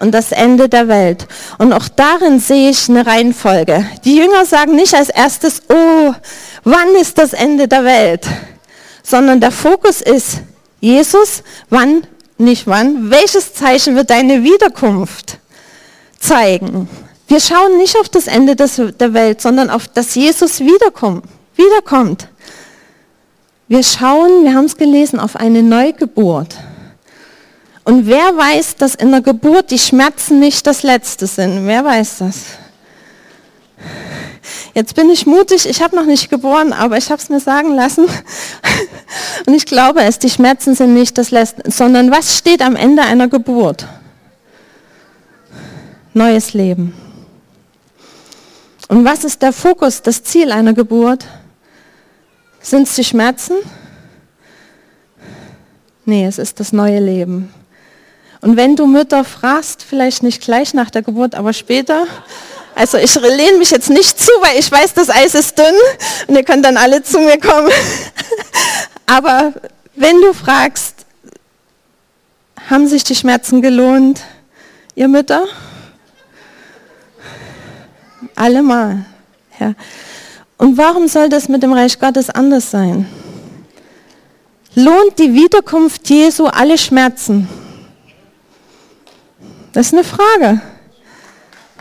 [0.00, 1.28] Und das Ende der Welt.
[1.58, 3.86] Und auch darin sehe ich eine Reihenfolge.
[4.04, 6.14] Die Jünger sagen nicht als erstes, oh,
[6.64, 8.26] wann ist das Ende der Welt?
[9.02, 10.40] Sondern der Fokus ist,
[10.80, 12.06] Jesus, wann,
[12.38, 15.38] nicht wann, welches Zeichen wird deine Wiederkunft
[16.18, 16.88] zeigen?
[17.28, 21.24] Wir schauen nicht auf das Ende des, der Welt, sondern auf, dass Jesus wiederkommt.
[21.56, 22.28] wiederkommt.
[23.68, 26.56] Wir schauen, wir haben es gelesen, auf eine Neugeburt.
[27.90, 31.66] Und wer weiß, dass in der Geburt die Schmerzen nicht das Letzte sind?
[31.66, 32.36] Wer weiß das?
[34.74, 37.74] Jetzt bin ich mutig, ich habe noch nicht geboren, aber ich habe es mir sagen
[37.74, 38.06] lassen.
[39.46, 43.02] Und ich glaube es, die Schmerzen sind nicht das Letzte, sondern was steht am Ende
[43.02, 43.88] einer Geburt?
[46.14, 46.94] Neues Leben.
[48.86, 51.26] Und was ist der Fokus, das Ziel einer Geburt?
[52.60, 53.56] Sind es die Schmerzen?
[56.04, 57.52] Nee, es ist das neue Leben.
[58.40, 62.06] Und wenn du Mütter fragst, vielleicht nicht gleich nach der Geburt, aber später,
[62.74, 65.74] also ich lehne mich jetzt nicht zu, weil ich weiß, das Eis ist dünn
[66.26, 67.70] und ihr könnt dann alle zu mir kommen.
[69.06, 69.52] Aber
[69.96, 70.94] wenn du fragst,
[72.70, 74.22] haben sich die Schmerzen gelohnt,
[74.94, 75.46] ihr Mütter?
[78.36, 79.04] Allemal.
[79.58, 79.74] Ja.
[80.56, 83.06] Und warum soll das mit dem Reich Gottes anders sein?
[84.74, 87.48] Lohnt die Wiederkunft Jesu alle Schmerzen?
[89.72, 90.60] Das ist eine Frage.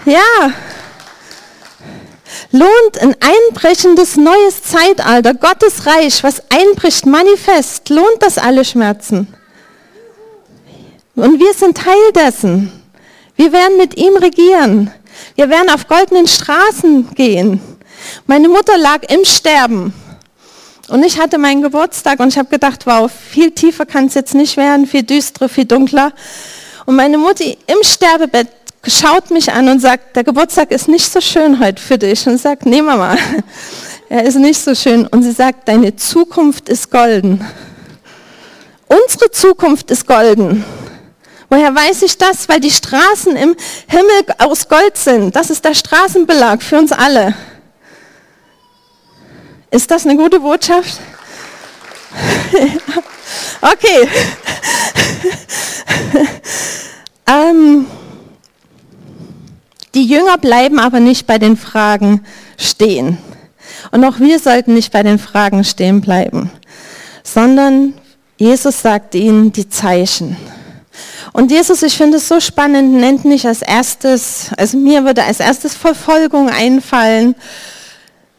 [0.06, 0.54] Ja.
[2.52, 9.28] Lohnt ein einbrechendes neues Zeitalter, Gottes Reich, was einbricht, manifest, lohnt das alle Schmerzen?
[11.16, 12.72] Und wir sind Teil dessen.
[13.36, 14.92] Wir werden mit ihm regieren.
[15.36, 17.62] Wir werden auf goldenen Straßen gehen.
[18.26, 19.94] Meine Mutter lag im Sterben.
[20.88, 24.34] Und ich hatte meinen Geburtstag und ich habe gedacht, wow, viel tiefer kann es jetzt
[24.34, 26.14] nicht werden, viel düsterer, viel dunkler.
[26.90, 28.48] Und meine Mutti im Sterbebett
[28.84, 32.26] schaut mich an und sagt, der Geburtstag ist nicht so schön heute für dich.
[32.26, 33.16] Und sagt, nee Mama,
[34.10, 35.06] er ist nicht so schön.
[35.06, 37.46] Und sie sagt, deine Zukunft ist golden.
[38.88, 40.66] Unsere Zukunft ist golden.
[41.48, 42.50] Woher weiß ich das?
[42.50, 43.56] Weil die Straßen im
[43.88, 45.36] Himmel aus Gold sind.
[45.36, 47.36] Das ist der Straßenbelag für uns alle.
[49.70, 51.00] Ist das eine gute Botschaft?
[53.62, 54.08] Okay.
[57.28, 57.86] ähm,
[59.94, 62.26] die Jünger bleiben aber nicht bei den Fragen
[62.58, 63.18] stehen.
[63.92, 66.52] Und auch wir sollten nicht bei den Fragen stehen bleiben,
[67.24, 67.94] sondern
[68.38, 70.38] Jesus sagt ihnen die Zeichen.
[71.34, 75.40] Und Jesus, ich finde es so spannend, nennt nicht als erstes, also mir würde als
[75.40, 77.36] erstes Verfolgung einfallen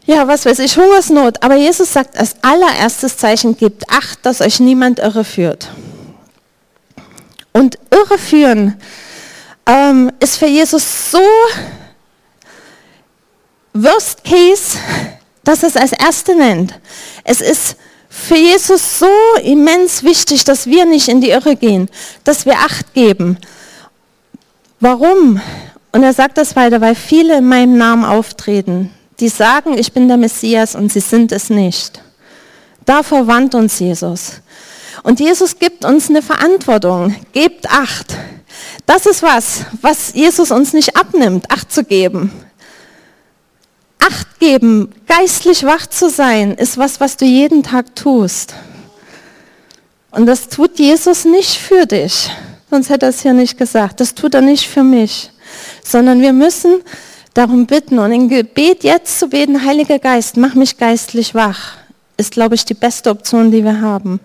[0.07, 1.43] ja, was weiß ich, Hungersnot.
[1.43, 5.71] Aber Jesus sagt als allererstes Zeichen, gebt acht, dass euch niemand irreführt.
[7.53, 8.81] Und irreführen
[9.67, 11.21] ähm, ist für Jesus so
[13.73, 14.79] Worst Case,
[15.45, 16.79] dass es als erste nennt.
[17.25, 17.77] Es ist
[18.09, 19.11] für Jesus so
[19.43, 21.89] immens wichtig, dass wir nicht in die Irre gehen,
[22.25, 23.39] dass wir Acht geben.
[24.81, 25.41] Warum?
[25.93, 30.09] Und er sagt das weiter, weil viele in meinem Namen auftreten, die sagen, ich bin
[30.09, 32.03] der Messias und sie sind es nicht.
[32.85, 34.41] Davor warnt uns Jesus.
[35.03, 37.15] Und Jesus gibt uns eine Verantwortung.
[37.33, 38.17] Gebt Acht.
[38.87, 42.33] Das ist was, was Jesus uns nicht abnimmt, Acht zu geben.
[43.99, 48.55] Acht geben, geistlich wach zu sein, ist was, was du jeden Tag tust.
[50.11, 52.31] Und das tut Jesus nicht für dich,
[52.71, 54.01] sonst hätte er es hier nicht gesagt.
[54.01, 55.31] Das tut er nicht für mich,
[55.85, 56.81] sondern wir müssen
[57.35, 61.77] darum bitten und im Gebet jetzt zu beten, Heiliger Geist, mach mich geistlich wach,
[62.17, 64.21] ist, glaube ich, die beste Option, die wir haben.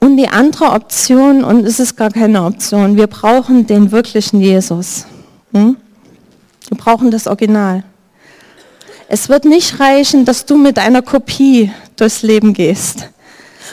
[0.00, 5.04] Und die andere Option, und es ist gar keine Option, wir brauchen den wirklichen Jesus.
[5.52, 5.76] Hm?
[6.68, 7.84] Wir brauchen das Original.
[9.08, 13.08] Es wird nicht reichen, dass du mit einer Kopie durchs Leben gehst.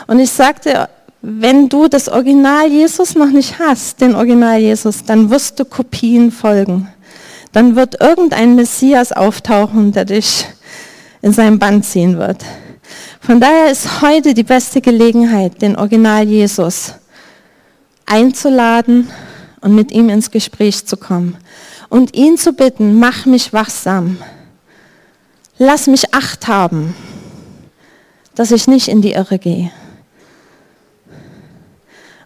[0.07, 0.89] Und ich sagte,
[1.29, 6.31] wenn du das Original Jesus noch nicht hast, den Original Jesus, dann wirst du Kopien
[6.31, 6.87] folgen.
[7.51, 10.45] Dann wird irgendein Messias auftauchen, der dich
[11.21, 12.45] in seinem Band ziehen wird.
[13.19, 16.93] Von daher ist heute die beste Gelegenheit, den Original Jesus
[18.05, 19.09] einzuladen
[19.59, 21.35] und mit ihm ins Gespräch zu kommen
[21.89, 24.17] und ihn zu bitten, mach mich wachsam.
[25.57, 26.95] Lass mich Acht haben,
[28.33, 29.71] dass ich nicht in die Irre gehe.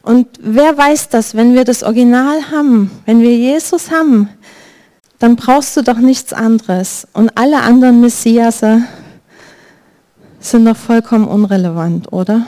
[0.03, 4.29] Und wer weiß das, wenn wir das Original haben, wenn wir Jesus haben,
[5.19, 7.07] dann brauchst du doch nichts anderes.
[7.13, 8.81] Und alle anderen Messiasse
[10.39, 12.47] sind doch vollkommen unrelevant, oder?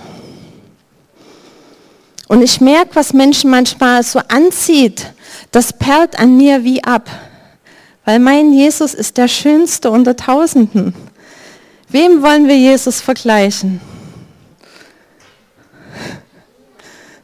[2.28, 5.14] Und ich merke, was Menschen manchmal so anzieht,
[5.52, 7.08] das perlt an mir wie ab,
[8.06, 10.96] weil mein Jesus ist der schönste unter Tausenden.
[11.90, 13.80] Wem wollen wir Jesus vergleichen?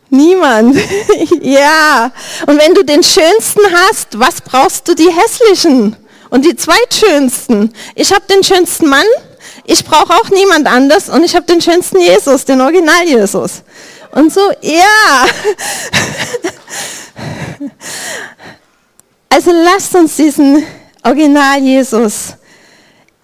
[0.10, 0.76] Niemand.
[1.42, 2.12] ja.
[2.48, 5.96] Und wenn du den schönsten hast, was brauchst du die hässlichen
[6.30, 7.74] und die zweitschönsten?
[7.96, 9.06] Ich habe den schönsten Mann,
[9.66, 13.64] ich brauche auch niemand anders und ich habe den schönsten Jesus, den Original Jesus.
[14.12, 15.26] Und so, ja.
[19.32, 20.66] Also lasst uns diesen
[21.04, 22.34] Original Jesus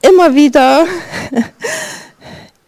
[0.01, 0.85] immer wieder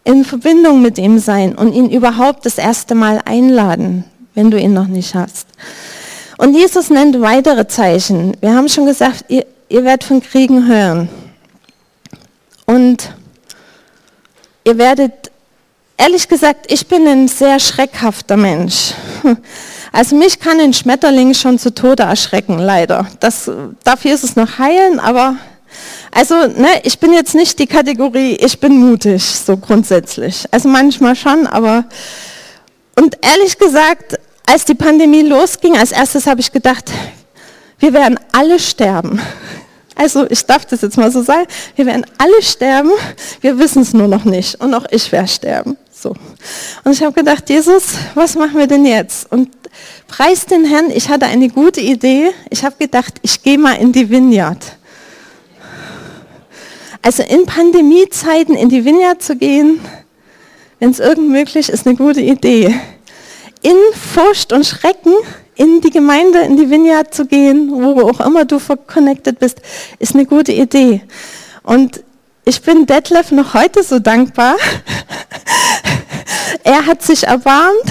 [0.08, 4.06] in Verbindung mit ihm sein und ihn überhaupt das erste Mal einladen,
[4.36, 5.48] wenn du ihn noch nicht hast.
[6.38, 8.38] Und Jesus nennt weitere Zeichen.
[8.40, 11.10] Wir haben schon gesagt, ihr, ihr werdet von Kriegen hören.
[12.66, 13.12] Und
[14.64, 15.30] ihr werdet,
[15.98, 18.94] ehrlich gesagt, ich bin ein sehr schreckhafter Mensch.
[19.94, 23.08] Also mich kann ein Schmetterling schon zu Tode erschrecken, leider.
[23.20, 23.50] Das,
[23.84, 25.38] dafür ist es noch heilen, aber
[26.18, 30.46] also ne, ich bin jetzt nicht die Kategorie, ich bin mutig, so grundsätzlich.
[30.50, 31.86] Also manchmal schon, aber
[33.00, 36.92] und ehrlich gesagt, als die Pandemie losging, als erstes habe ich gedacht,
[37.78, 39.22] wir werden alle sterben.
[39.94, 41.46] Also ich darf das jetzt mal so sagen,
[41.76, 42.90] wir werden alle sterben,
[43.42, 45.78] wir wissen es nur noch nicht und auch ich werde sterben.
[45.94, 46.16] So.
[46.84, 49.32] Und ich habe gedacht, Jesus, was machen wir denn jetzt?
[49.32, 49.50] Und
[50.08, 52.32] preis den Herrn, ich hatte eine gute Idee.
[52.50, 54.78] Ich habe gedacht, ich gehe mal in die Vineyard.
[57.08, 59.80] Also in Pandemiezeiten in die Vineyard zu gehen,
[60.80, 62.78] wenn es irgend möglich ist, eine gute Idee.
[63.62, 65.14] In Furcht und Schrecken
[65.56, 69.62] in die Gemeinde, in die Vineyard zu gehen, wo auch immer du connected bist,
[70.00, 71.02] ist eine gute Idee.
[71.64, 72.04] Und
[72.44, 74.58] ich bin Detlef noch heute so dankbar.
[76.66, 77.90] er hat sich erbarmt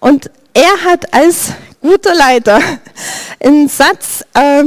[0.00, 1.52] und er hat als
[1.82, 2.60] guter Leiter
[3.44, 4.64] einen Satz äh,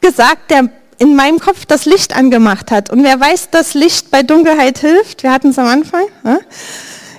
[0.00, 2.90] gesagt, der in meinem Kopf das Licht angemacht hat.
[2.90, 5.22] Und wer weiß, dass Licht bei Dunkelheit hilft?
[5.22, 6.04] Wir hatten es am Anfang.
[6.24, 6.38] Ja?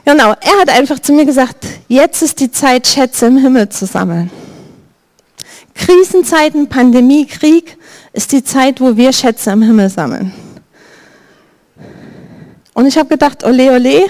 [0.06, 3.86] Genau, er hat einfach zu mir gesagt, jetzt ist die Zeit, Schätze im Himmel zu
[3.86, 4.30] sammeln.
[5.74, 7.78] Krisenzeiten, Pandemie, Krieg
[8.14, 10.34] ist die Zeit, wo wir Schätze im Himmel sammeln.
[12.74, 14.06] Und ich habe gedacht, ole, ole,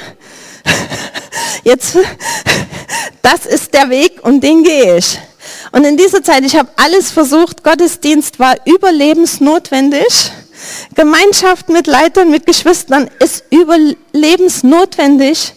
[1.63, 1.97] jetzt,
[3.21, 5.19] das ist der Weg und den gehe ich.
[5.75, 10.31] Und in dieser Zeit, ich habe alles versucht, Gottesdienst war überlebensnotwendig.
[10.95, 15.53] Gemeinschaft mit Leitern, mit Geschwistern ist überlebensnotwendig,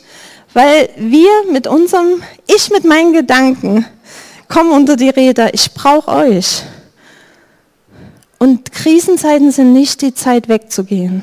[0.55, 3.87] weil wir mit unserem, ich mit meinen Gedanken,
[4.49, 6.65] kommen unter die Räder, ich brauche euch.
[8.39, 11.23] Und Krisenzeiten sind nicht die Zeit wegzugehen.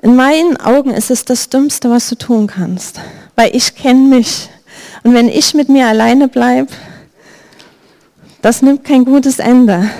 [0.00, 3.00] In meinen Augen ist es das Dümmste, was du tun kannst,
[3.34, 4.48] weil ich kenne mich.
[5.02, 6.70] Und wenn ich mit mir alleine bleibe,
[8.42, 9.90] das nimmt kein gutes Ende.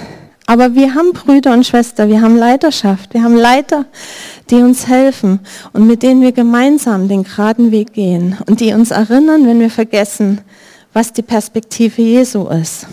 [0.46, 3.84] Aber wir haben Brüder und Schwestern, wir haben Leiterschaft, wir haben Leiter,
[4.48, 5.40] die uns helfen
[5.74, 9.70] und mit denen wir gemeinsam den geraden Weg gehen und die uns erinnern, wenn wir
[9.70, 10.40] vergessen,
[10.94, 12.86] was die Perspektive Jesu ist.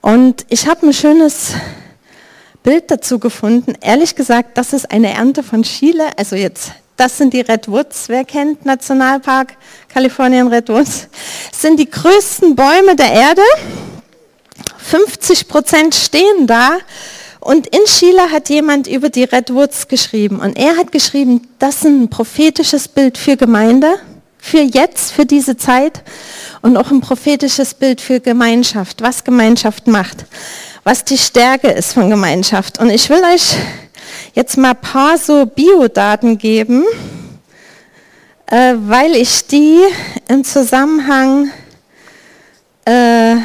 [0.00, 1.52] Und ich habe ein schönes
[2.62, 3.74] Bild dazu gefunden.
[3.80, 6.04] Ehrlich gesagt, das ist eine Ernte von Chile.
[6.16, 8.10] Also jetzt, das sind die Redwoods.
[8.10, 9.54] Wer kennt Nationalpark
[9.88, 11.08] Kalifornien Redwoods?
[11.50, 13.42] Sind die größten Bäume der Erde.
[14.76, 16.76] 50 Prozent stehen da.
[17.40, 20.40] Und in Chile hat jemand über die Redwoods geschrieben.
[20.40, 23.94] Und er hat geschrieben, das ist ein prophetisches Bild für Gemeinde,
[24.36, 26.02] für jetzt, für diese Zeit.
[26.60, 30.26] Und auch ein prophetisches Bild für Gemeinschaft, was Gemeinschaft macht
[30.84, 32.78] was die Stärke ist von Gemeinschaft.
[32.78, 33.54] Und ich will euch
[34.34, 36.84] jetzt mal ein paar so Biodaten geben,
[38.46, 39.80] äh, weil ich die
[40.28, 41.50] im Zusammenhang
[42.84, 43.36] äh,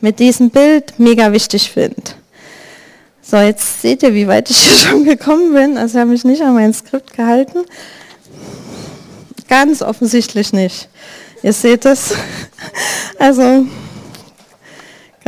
[0.00, 2.02] mit diesem Bild mega wichtig finde.
[3.22, 5.76] So, jetzt seht ihr, wie weit ich hier schon gekommen bin.
[5.76, 7.64] Also ich habe mich nicht an mein Skript gehalten.
[9.48, 10.88] Ganz offensichtlich nicht.
[11.42, 12.14] Ihr seht es.
[13.20, 13.66] Also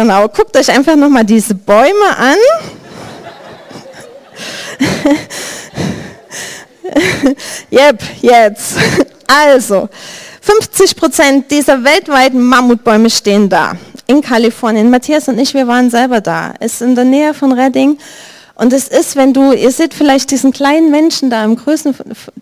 [0.01, 2.39] Genau, guckt euch einfach nochmal diese Bäume an.
[7.71, 8.77] Yep, jetzt.
[9.27, 9.89] Also,
[10.41, 13.75] 50 Prozent dieser weltweiten Mammutbäume stehen da
[14.07, 14.91] in Kalifornien.
[14.91, 16.55] Matthias und ich, wir waren selber da.
[16.59, 17.99] Es ist in der Nähe von Redding.
[18.57, 21.95] Und es ist, wenn du, ihr seht vielleicht diesen kleinen Menschen da im Größen,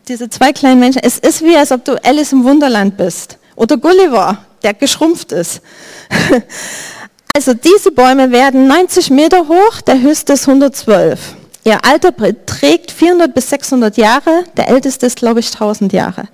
[0.08, 3.38] diese zwei kleinen Menschen, es ist wie, als ob du Alice im Wunderland bist.
[3.54, 5.60] Oder Gulliver, der geschrumpft ist.
[7.36, 11.36] Also diese Bäume werden 90 Meter hoch, der höchste ist 112.
[11.68, 16.26] Ihr Alter beträgt 400 bis 600 Jahre, der älteste ist, glaube ich, 1000 Jahre.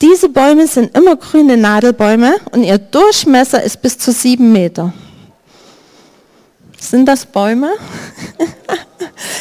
[0.00, 4.94] Diese Bäume sind immer grüne Nadelbäume und ihr Durchmesser ist bis zu 7 Meter.
[6.80, 7.72] Sind das Bäume?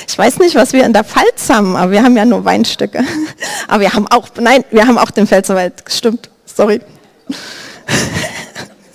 [0.08, 3.06] Ich weiß nicht, was wir in der Pfalz haben, aber wir haben ja nur Weinstücke.
[3.68, 6.82] Aber wir haben auch, nein, wir haben auch den Pfälzerwald, stimmt, sorry.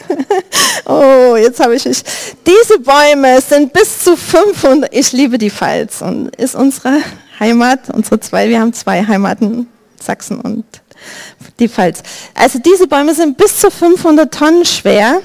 [0.86, 2.02] oh, jetzt habe ich mich.
[2.46, 4.94] Diese Bäume sind bis zu 500.
[4.94, 7.00] Ich liebe die Pfalz und ist unsere
[7.38, 8.48] Heimat, unsere zwei.
[8.48, 9.68] Wir haben zwei Heimaten,
[10.00, 10.64] Sachsen und
[11.58, 12.02] die Pfalz.
[12.34, 15.20] Also diese Bäume sind bis zu 500 Tonnen schwer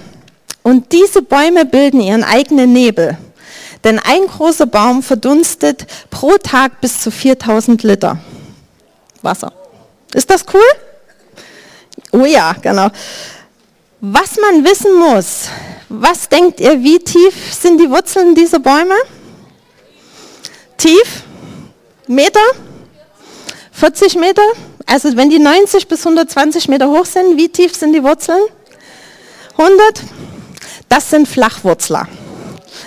[0.64, 3.18] und diese Bäume bilden ihren eigenen Nebel.
[3.84, 8.20] Denn ein großer Baum verdunstet pro Tag bis zu 4000 Liter
[9.22, 9.52] Wasser.
[10.14, 10.62] Ist das cool?
[12.12, 12.90] Oh ja, genau.
[14.04, 15.48] Was man wissen muss,
[15.88, 18.96] was denkt ihr, wie tief sind die Wurzeln dieser Bäume?
[20.76, 21.22] Tief?
[22.08, 22.40] Meter?
[23.74, 24.42] 40 Meter?
[24.88, 28.42] Also wenn die 90 bis 120 Meter hoch sind, wie tief sind die Wurzeln?
[29.56, 30.02] 100?
[30.90, 32.08] Das sind Flachwurzler.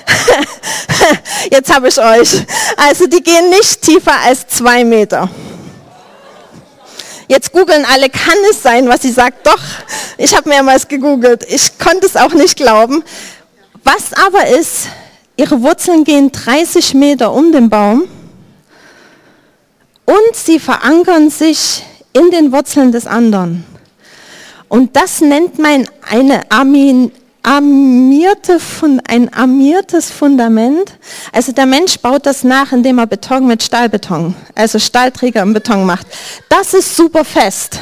[1.53, 2.45] Jetzt habe ich euch.
[2.77, 5.31] Also die gehen nicht tiefer als zwei Meter.
[7.29, 9.47] Jetzt googeln alle, kann es sein, was sie sagt?
[9.47, 9.63] Doch,
[10.19, 11.45] ich habe mehrmals gegoogelt.
[11.49, 13.03] Ich konnte es auch nicht glauben.
[13.83, 14.89] Was aber ist,
[15.37, 18.09] ihre Wurzeln gehen 30 Meter um den Baum
[20.05, 23.65] und sie verankern sich in den Wurzeln des anderen.
[24.69, 27.13] Und das nennt man eine Amin
[27.45, 28.59] armierte,
[29.07, 30.95] ein armiertes Fundament.
[31.33, 35.85] Also der Mensch baut das nach, indem er Beton mit Stahlbeton, also Stahlträger im Beton
[35.85, 36.07] macht.
[36.49, 37.79] Das ist super fest.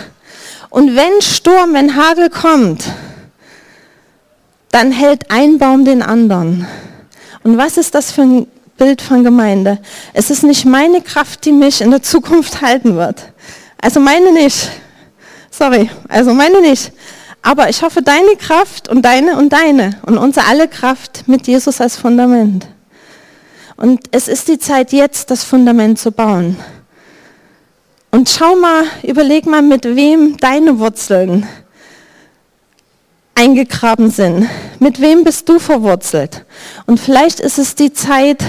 [0.68, 2.84] Und wenn Sturm, wenn Hagel kommt,
[4.70, 6.66] dann hält ein Baum den anderen.
[7.44, 8.46] Und was ist das für ein
[8.78, 9.78] Bild von Gemeinde?
[10.12, 13.32] Es ist nicht meine Kraft, die mich in der Zukunft halten wird.
[13.80, 14.70] Also meine nicht.
[15.50, 16.90] Sorry, also meine nicht.
[17.42, 21.80] Aber ich hoffe, deine Kraft und deine und deine und unsere alle Kraft mit Jesus
[21.80, 22.68] als Fundament.
[23.76, 26.56] Und es ist die Zeit jetzt, das Fundament zu bauen.
[28.12, 31.48] Und schau mal, überleg mal, mit wem deine Wurzeln
[33.34, 34.48] eingegraben sind.
[34.78, 36.44] Mit wem bist du verwurzelt?
[36.86, 38.44] Und vielleicht ist es die Zeit,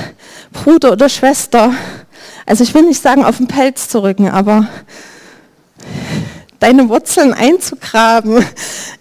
[0.51, 1.73] Bruder oder Schwester,
[2.45, 4.67] also ich will nicht sagen, auf den Pelz zu rücken, aber
[6.63, 8.45] deine Wurzeln einzugraben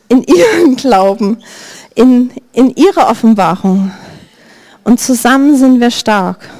[0.08, 1.40] in ihren Glauben,
[1.94, 3.92] in, in ihre Offenbarung.
[4.82, 6.50] Und zusammen sind wir stark.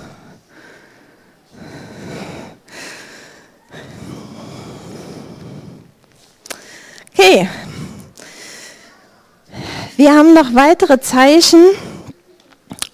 [7.12, 7.48] Okay,
[9.96, 11.64] wir haben noch weitere Zeichen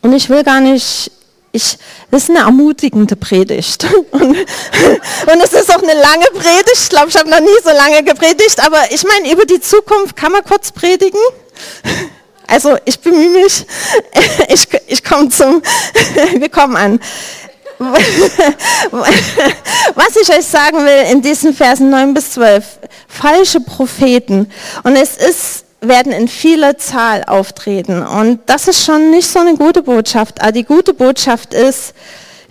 [0.01, 1.13] und ich will gar nicht
[1.53, 1.79] ich,
[2.11, 3.87] das ist eine ermutigende Predigt.
[4.11, 6.79] Und, und es ist auch eine lange Predigt.
[6.83, 8.65] Ich glaube, ich habe noch nie so lange gepredigt.
[8.65, 11.21] Aber ich meine, über die Zukunft kann man kurz predigen.
[12.47, 13.67] Also ich bemühe mich.
[14.49, 15.63] Ich, ich komme zum,
[16.37, 16.99] wir kommen an.
[17.79, 17.99] was
[20.17, 22.65] ich euch sagen will in diesen Versen 9 bis 12,
[23.07, 24.51] falsche Propheten.
[24.85, 28.03] Und es ist, werden in vieler Zahl auftreten.
[28.03, 30.41] Und das ist schon nicht so eine gute Botschaft.
[30.41, 31.95] Aber die gute Botschaft ist,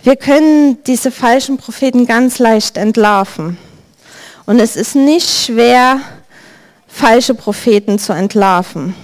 [0.02, 3.58] wir können diese falschen Propheten ganz leicht entlarven.
[4.46, 6.00] Und es ist nicht schwer,
[6.86, 8.94] falsche Propheten zu entlarven.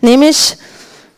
[0.00, 0.56] Nämlich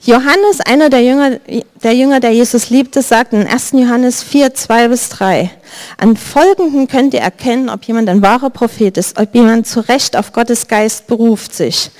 [0.00, 1.38] Johannes, einer der Jünger,
[1.82, 3.72] der Jünger, der Jesus liebte, sagt in 1.
[3.72, 5.50] Johannes 4, 2 bis 3,
[5.96, 10.16] an folgenden könnt ihr erkennen, ob jemand ein wahrer Prophet ist, ob jemand zu Recht
[10.16, 11.90] auf Gottes Geist beruft sich.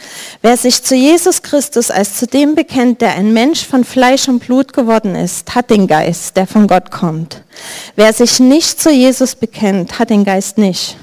[0.43, 4.39] Wer sich zu Jesus Christus als zu dem bekennt, der ein Mensch von Fleisch und
[4.39, 7.43] Blut geworden ist, hat den Geist, der von Gott kommt.
[7.97, 10.97] Wer sich nicht zu Jesus bekennt, hat den Geist nicht.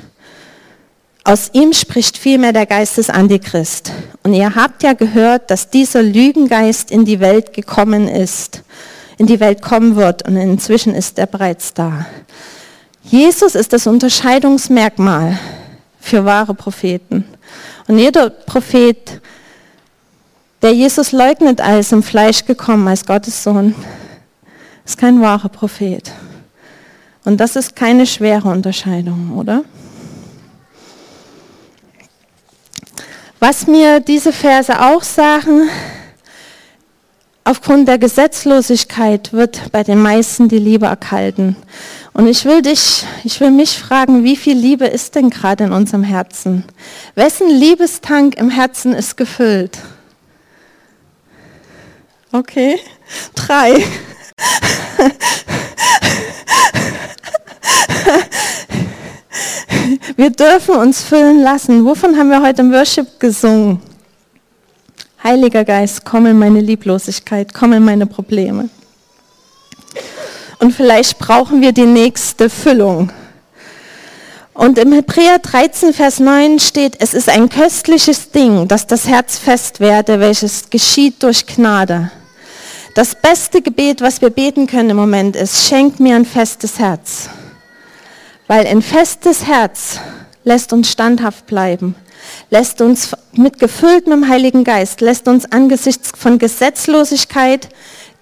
[1.28, 3.92] Aus ihm spricht vielmehr der Geist des Antichrist.
[4.22, 8.62] Und ihr habt ja gehört, dass dieser Lügengeist in die Welt gekommen ist,
[9.18, 12.06] in die Welt kommen wird und inzwischen ist er bereits da.
[13.02, 15.40] Jesus ist das Unterscheidungsmerkmal
[16.00, 17.26] für wahre Propheten.
[17.88, 19.20] Und jeder Prophet,
[20.62, 23.74] der Jesus leugnet als im Fleisch gekommen, als Gottes Sohn,
[24.86, 26.12] ist kein wahrer Prophet.
[27.24, 29.64] Und das ist keine schwere Unterscheidung, oder?
[33.48, 35.70] Was mir diese Verse auch sagen,
[37.44, 41.56] aufgrund der Gesetzlosigkeit wird bei den meisten die Liebe erkalten.
[42.14, 45.74] Und ich will dich, ich will mich fragen, wie viel Liebe ist denn gerade in
[45.74, 46.64] unserem Herzen?
[47.14, 49.78] Wessen Liebestank im Herzen ist gefüllt?
[52.32, 52.80] Okay,
[53.36, 53.76] drei.
[60.16, 61.86] Wir dürfen uns füllen lassen.
[61.86, 63.82] Wovon haben wir heute im Worship gesungen?
[65.24, 68.70] Heiliger Geist, komm in meine Lieblosigkeit, komm in meine Probleme.
[70.60, 73.12] Und vielleicht brauchen wir die nächste Füllung.
[74.54, 79.38] Und im Hebräer 13, Vers 9 steht, es ist ein köstliches Ding, dass das Herz
[79.38, 82.10] fest werde, welches geschieht durch Gnade.
[82.94, 87.30] Das beste Gebet, was wir beten können im Moment, ist, schenk mir ein festes Herz.
[88.48, 90.00] Weil ein festes Herz
[90.44, 91.96] lässt uns standhaft bleiben,
[92.50, 97.70] lässt uns mit gefülltem Heiligen Geist, lässt uns angesichts von Gesetzlosigkeit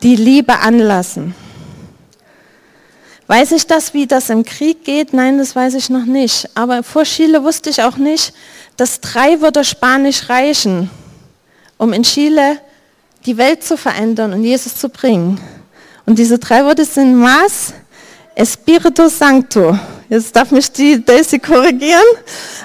[0.02, 1.36] die Liebe anlassen.
[3.28, 5.14] Weiß ich das, wie das im Krieg geht?
[5.14, 6.50] Nein, das weiß ich noch nicht.
[6.56, 8.34] Aber vor Chile wusste ich auch nicht,
[8.76, 10.90] dass drei Wörter Spanisch reichen,
[11.78, 12.60] um in Chile
[13.26, 15.40] die Welt zu verändern und Jesus zu bringen.
[16.06, 17.74] Und diese drei Worte sind Mas,
[18.36, 19.78] Espíritu Santo.
[20.14, 22.06] Jetzt darf mich die Daisy korrigieren.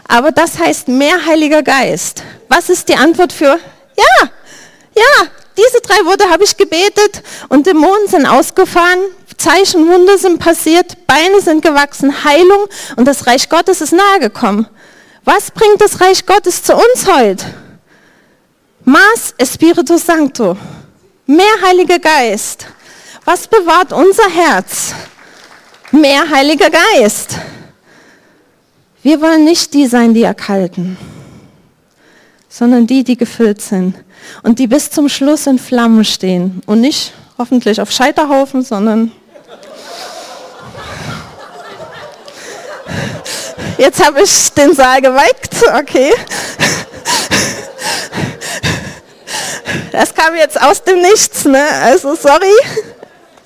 [0.07, 2.23] Aber das heißt mehr Heiliger Geist.
[2.47, 3.59] Was ist die Antwort für?
[3.97, 4.29] Ja,
[4.95, 5.27] ja,
[5.57, 8.99] diese drei Worte habe ich gebetet und Dämonen sind ausgefahren,
[9.39, 14.69] Zeichen, Wunder sind passiert, Beine sind gewachsen, Heilung und das Reich Gottes ist nahe gekommen.
[15.25, 17.47] Was bringt das Reich Gottes zu uns heute?
[18.85, 20.55] Mas Espíritu Santo.
[21.25, 22.67] Mehr Heiliger Geist.
[23.25, 24.93] Was bewahrt unser Herz?
[25.93, 27.37] Mehr Heiliger Geist.
[29.03, 30.97] Wir wollen nicht die sein, die erkalten,
[32.49, 33.95] sondern die, die gefüllt sind
[34.43, 39.13] und die bis zum Schluss in Flammen stehen und nicht hoffentlich auf Scheiterhaufen, sondern
[43.79, 46.13] Jetzt habe ich den Saal geweikt, okay.
[49.93, 51.65] Das kam jetzt aus dem Nichts, ne?
[51.83, 52.53] Also sorry.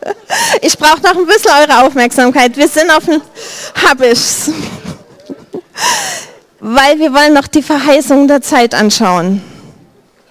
[0.61, 2.57] Ich brauche noch ein bisschen eure Aufmerksamkeit.
[2.57, 3.20] Wir sind auf dem
[3.84, 4.50] Habischs.
[6.61, 9.42] Weil wir wollen noch die Verheißung der Zeit anschauen.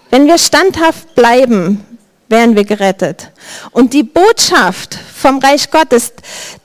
[0.09, 1.85] Wenn wir standhaft bleiben,
[2.29, 3.31] werden wir gerettet.
[3.71, 6.13] Und die Botschaft vom Reich Gottes,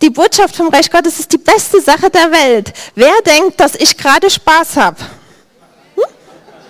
[0.00, 2.72] die Botschaft vom Reich Gottes ist die beste Sache der Welt.
[2.94, 4.98] Wer denkt, dass ich gerade Spaß habe?
[5.96, 6.04] Hm?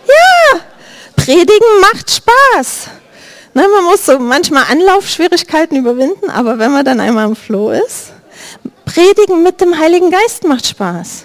[0.06, 0.60] Ja,
[1.14, 2.88] predigen macht Spaß.
[3.56, 8.12] Ne, man muss so manchmal Anlaufschwierigkeiten überwinden, aber wenn man dann einmal im Floh ist,
[8.84, 11.24] predigen mit dem Heiligen Geist macht Spaß.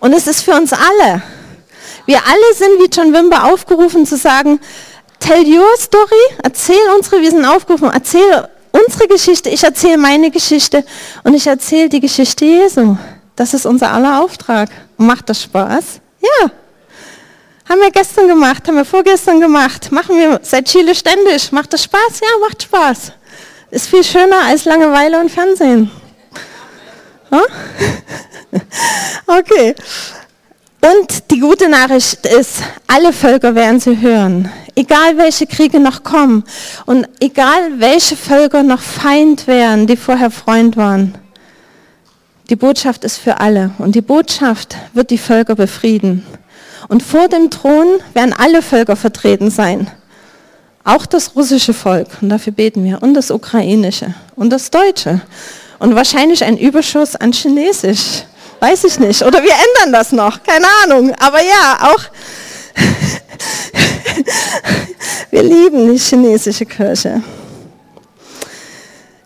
[0.00, 1.22] Und es ist für uns alle.
[2.04, 4.60] Wir alle sind wie John Wimber aufgerufen zu sagen,
[5.20, 10.84] tell your story, erzähl unsere, wir sind aufgerufen, erzähl unsere Geschichte, ich erzähle meine Geschichte
[11.24, 12.98] und ich erzähle die Geschichte Jesu.
[13.36, 14.68] Das ist unser aller Auftrag.
[14.98, 16.02] macht das Spaß?
[16.20, 16.50] Ja.
[17.70, 21.52] Haben wir gestern gemacht, haben wir vorgestern gemacht, machen wir seit Chile ständig.
[21.52, 22.20] Macht das Spaß?
[22.20, 23.12] Ja, macht Spaß.
[23.70, 25.88] Ist viel schöner als Langeweile und Fernsehen.
[29.26, 29.76] Okay.
[30.80, 32.56] Und die gute Nachricht ist,
[32.88, 34.50] alle Völker werden sie hören.
[34.74, 36.42] Egal welche Kriege noch kommen
[36.86, 41.16] und egal welche Völker noch Feind wären, die vorher Freund waren.
[42.48, 46.26] Die Botschaft ist für alle und die Botschaft wird die Völker befrieden.
[46.88, 49.90] Und vor dem Thron werden alle Völker vertreten sein.
[50.84, 55.20] Auch das russische Volk, und dafür beten wir, und das ukrainische und das deutsche.
[55.78, 58.24] Und wahrscheinlich ein Überschuss an Chinesisch.
[58.60, 59.22] Weiß ich nicht.
[59.22, 60.42] Oder wir ändern das noch.
[60.42, 61.14] Keine Ahnung.
[61.18, 62.02] Aber ja, auch
[65.30, 67.22] wir lieben die chinesische Kirche.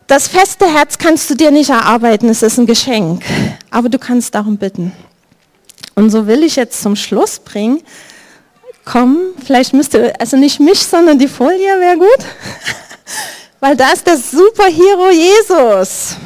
[0.07, 3.25] Das feste Herz kannst du dir nicht erarbeiten, es ist ein Geschenk.
[3.71, 4.93] Aber du kannst darum bitten.
[5.95, 7.83] Und so will ich jetzt zum Schluss bringen.
[8.85, 12.27] Komm, vielleicht müsste, also nicht mich, sondern die Folie wäre gut.
[13.61, 16.17] Weil da ist der Superhero Jesus.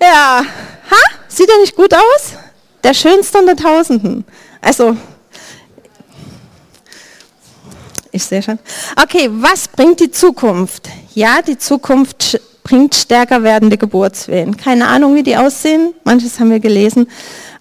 [0.00, 0.44] Ja,
[0.90, 1.18] ha?
[1.28, 2.32] Sieht er nicht gut aus?
[2.84, 4.24] Der schönste unter Tausenden.
[4.60, 4.96] Also,
[8.12, 8.58] ich sehe schon.
[9.02, 10.88] Okay, was bringt die Zukunft?
[11.14, 14.56] Ja, die Zukunft bringt stärker werdende Geburtswehen.
[14.56, 15.94] Keine Ahnung, wie die aussehen.
[16.04, 17.08] Manches haben wir gelesen.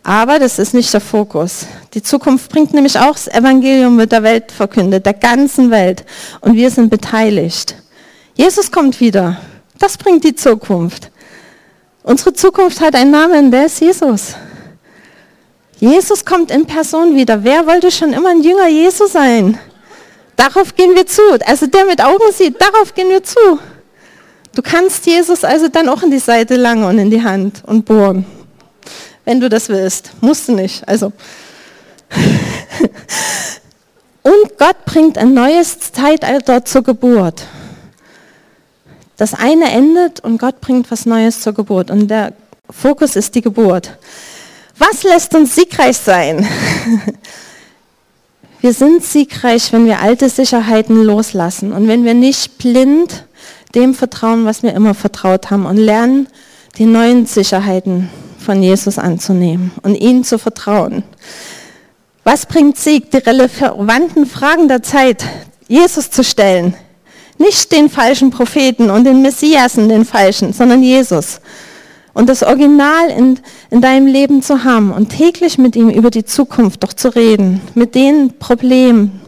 [0.08, 1.66] Aber das ist nicht der Fokus.
[1.94, 6.06] Die Zukunft bringt nämlich auch das Evangelium mit der Welt verkündet, der ganzen Welt.
[6.40, 7.76] Und wir sind beteiligt.
[8.34, 9.36] Jesus kommt wieder.
[9.80, 11.12] Das bringt die Zukunft.
[12.04, 14.36] Unsere Zukunft hat einen Namen, der ist Jesus.
[15.78, 17.44] Jesus kommt in Person wieder.
[17.44, 19.60] Wer wollte schon immer ein Jünger Jesu sein?
[20.38, 21.22] Darauf gehen wir zu.
[21.46, 23.60] Also der mit Augen sieht, darauf gehen wir zu.
[24.56, 27.84] Du kannst Jesus also dann auch in die Seite langen und in die Hand und
[27.84, 28.37] bohren.
[29.28, 30.12] Wenn du das willst.
[30.22, 30.88] Musst du nicht.
[30.88, 31.12] Also.
[34.24, 37.44] Und Gott bringt ein neues Zeitalter zur Geburt.
[39.18, 41.92] Das eine endet und Gott bringt was Neues zur Geburt.
[41.92, 42.32] Und der
[42.70, 43.98] Fokus ist die Geburt.
[44.78, 46.48] Was lässt uns siegreich sein?
[48.62, 53.26] Wir sind siegreich, wenn wir alte Sicherheiten loslassen und wenn wir nicht blind
[53.76, 56.28] dem vertrauen, was wir immer vertraut haben und lernen,
[56.78, 61.04] die neuen Sicherheiten von Jesus anzunehmen und ihnen zu vertrauen.
[62.24, 63.12] Was bringt Sieg?
[63.12, 65.24] Die relevanten Fragen der Zeit,
[65.68, 66.76] Jesus zu stellen.
[67.38, 71.40] Nicht den falschen Propheten und den Messiasen, den falschen, sondern Jesus.
[72.14, 76.26] Und das Original in, in deinem Leben zu haben und täglich mit ihm über die
[76.26, 79.22] Zukunft doch zu reden, mit den Problemen,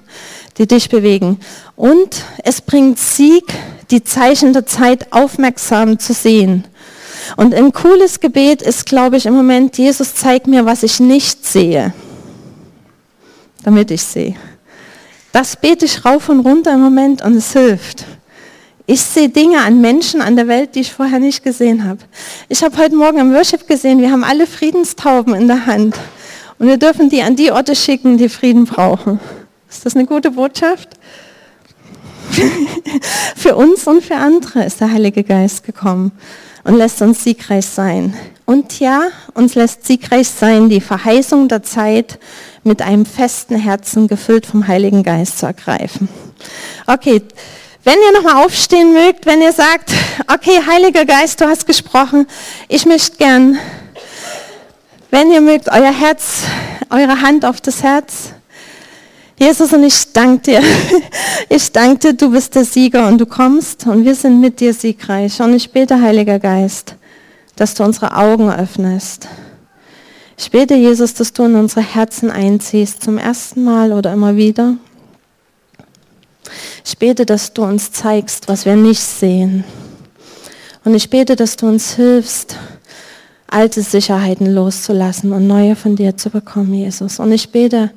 [0.58, 1.40] die dich bewegen.
[1.76, 3.46] Und es bringt Sieg,
[3.92, 6.66] die Zeichen der Zeit aufmerksam zu sehen.
[7.38, 11.46] Und ein cooles Gebet ist, glaube ich, im Moment, Jesus, zeig mir, was ich nicht
[11.46, 11.94] sehe,
[13.64, 14.36] damit ich sehe.
[15.32, 18.06] Das bete ich rauf und runter im Moment und es hilft.
[18.88, 22.00] Ich sehe Dinge an Menschen, an der Welt, die ich vorher nicht gesehen habe.
[22.48, 25.96] Ich habe heute Morgen im Worship gesehen, wir haben alle Friedenstauben in der Hand.
[26.58, 29.20] Und wir dürfen die an die Orte schicken, die Frieden brauchen.
[29.70, 30.90] Ist das eine gute Botschaft?
[33.36, 36.12] für uns und für andere ist der Heilige Geist gekommen
[36.64, 38.16] und lässt uns siegreich sein.
[38.46, 42.20] Und ja, uns lässt siegreich sein, die Verheißung der Zeit
[42.64, 46.10] mit einem festen Herzen gefüllt vom Heiligen Geist zu ergreifen.
[46.88, 47.22] Okay,
[47.84, 49.92] wenn ihr nochmal aufstehen mögt, wenn ihr sagt,
[50.28, 52.28] okay, Heiliger Geist, du hast gesprochen,
[52.68, 53.58] ich möchte gern,
[55.12, 56.44] wenn ihr mögt, euer Herz,
[56.90, 58.34] eure Hand auf das Herz,
[59.40, 60.62] Jesus, und ich danke dir.
[61.52, 64.74] Ich danke dir, du bist der Sieger und du kommst und wir sind mit dir
[64.74, 65.42] siegreich.
[65.42, 66.96] Und ich bete, Heiliger Geist,
[67.56, 69.28] dass du unsere Augen öffnest.
[70.38, 74.76] Ich bete, Jesus, dass du in unsere Herzen einziehst, zum ersten Mal oder immer wieder.
[76.86, 79.64] Ich bete, dass du uns zeigst, was wir nicht sehen.
[80.84, 82.58] Und ich bete, dass du uns hilfst,
[83.48, 87.20] alte Sicherheiten loszulassen und neue von dir zu bekommen, Jesus.
[87.20, 87.92] Und ich bete,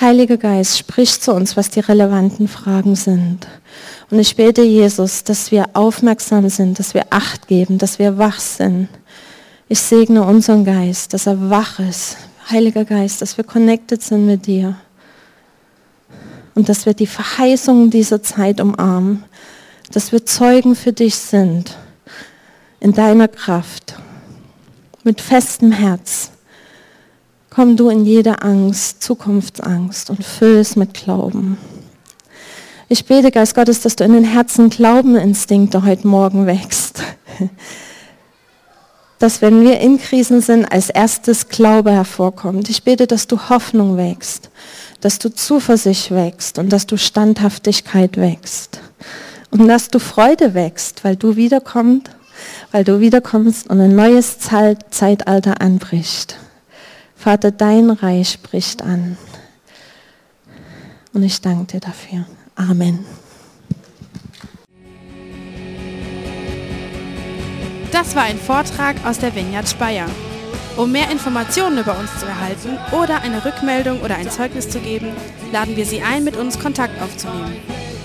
[0.00, 3.48] Heiliger Geist, sprich zu uns, was die relevanten Fragen sind.
[4.10, 8.38] Und ich bete, Jesus, dass wir aufmerksam sind, dass wir Acht geben, dass wir wach
[8.38, 8.88] sind.
[9.68, 12.16] Ich segne unseren Geist, dass er wach ist.
[12.48, 14.76] Heiliger Geist, dass wir connected sind mit dir.
[16.54, 19.24] Und dass wir die Verheißungen dieser Zeit umarmen.
[19.92, 21.76] Dass wir Zeugen für dich sind.
[22.78, 23.96] In deiner Kraft.
[25.02, 26.30] Mit festem Herz
[27.58, 31.58] Komm du in jede Angst, Zukunftsangst und füll es mit Glauben.
[32.88, 37.02] Ich bete, Geist Gottes, dass du in den Herzen Glaubeninstinkte heute Morgen wächst.
[39.18, 42.70] Dass wenn wir in Krisen sind, als erstes Glaube hervorkommt.
[42.70, 44.50] Ich bete, dass du Hoffnung wächst,
[45.00, 48.78] dass du Zuversicht wächst und dass du Standhaftigkeit wächst.
[49.50, 52.08] Und dass du Freude wächst, weil du wiederkommst,
[52.70, 56.36] weil du wiederkommst und ein neues Zeitalter anbricht.
[57.18, 59.18] Vater, dein Reich bricht an.
[61.12, 62.24] Und ich danke dir dafür.
[62.54, 63.04] Amen.
[67.90, 70.06] Das war ein Vortrag aus der Vineyard Speyer.
[70.76, 75.08] Um mehr Informationen über uns zu erhalten oder eine Rückmeldung oder ein Zeugnis zu geben,
[75.50, 77.56] laden wir Sie ein, mit uns Kontakt aufzunehmen.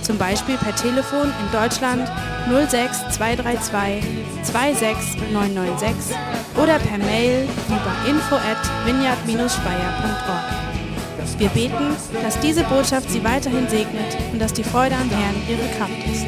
[0.03, 2.11] Zum Beispiel per Telefon in Deutschland
[2.47, 4.03] 06 232
[4.43, 6.15] 26996
[6.61, 10.63] oder per Mail über info at vineyard-speyer.org.
[11.37, 15.67] Wir beten, dass diese Botschaft Sie weiterhin segnet und dass die Freude am Herrn Ihre
[15.77, 16.27] Kraft ist.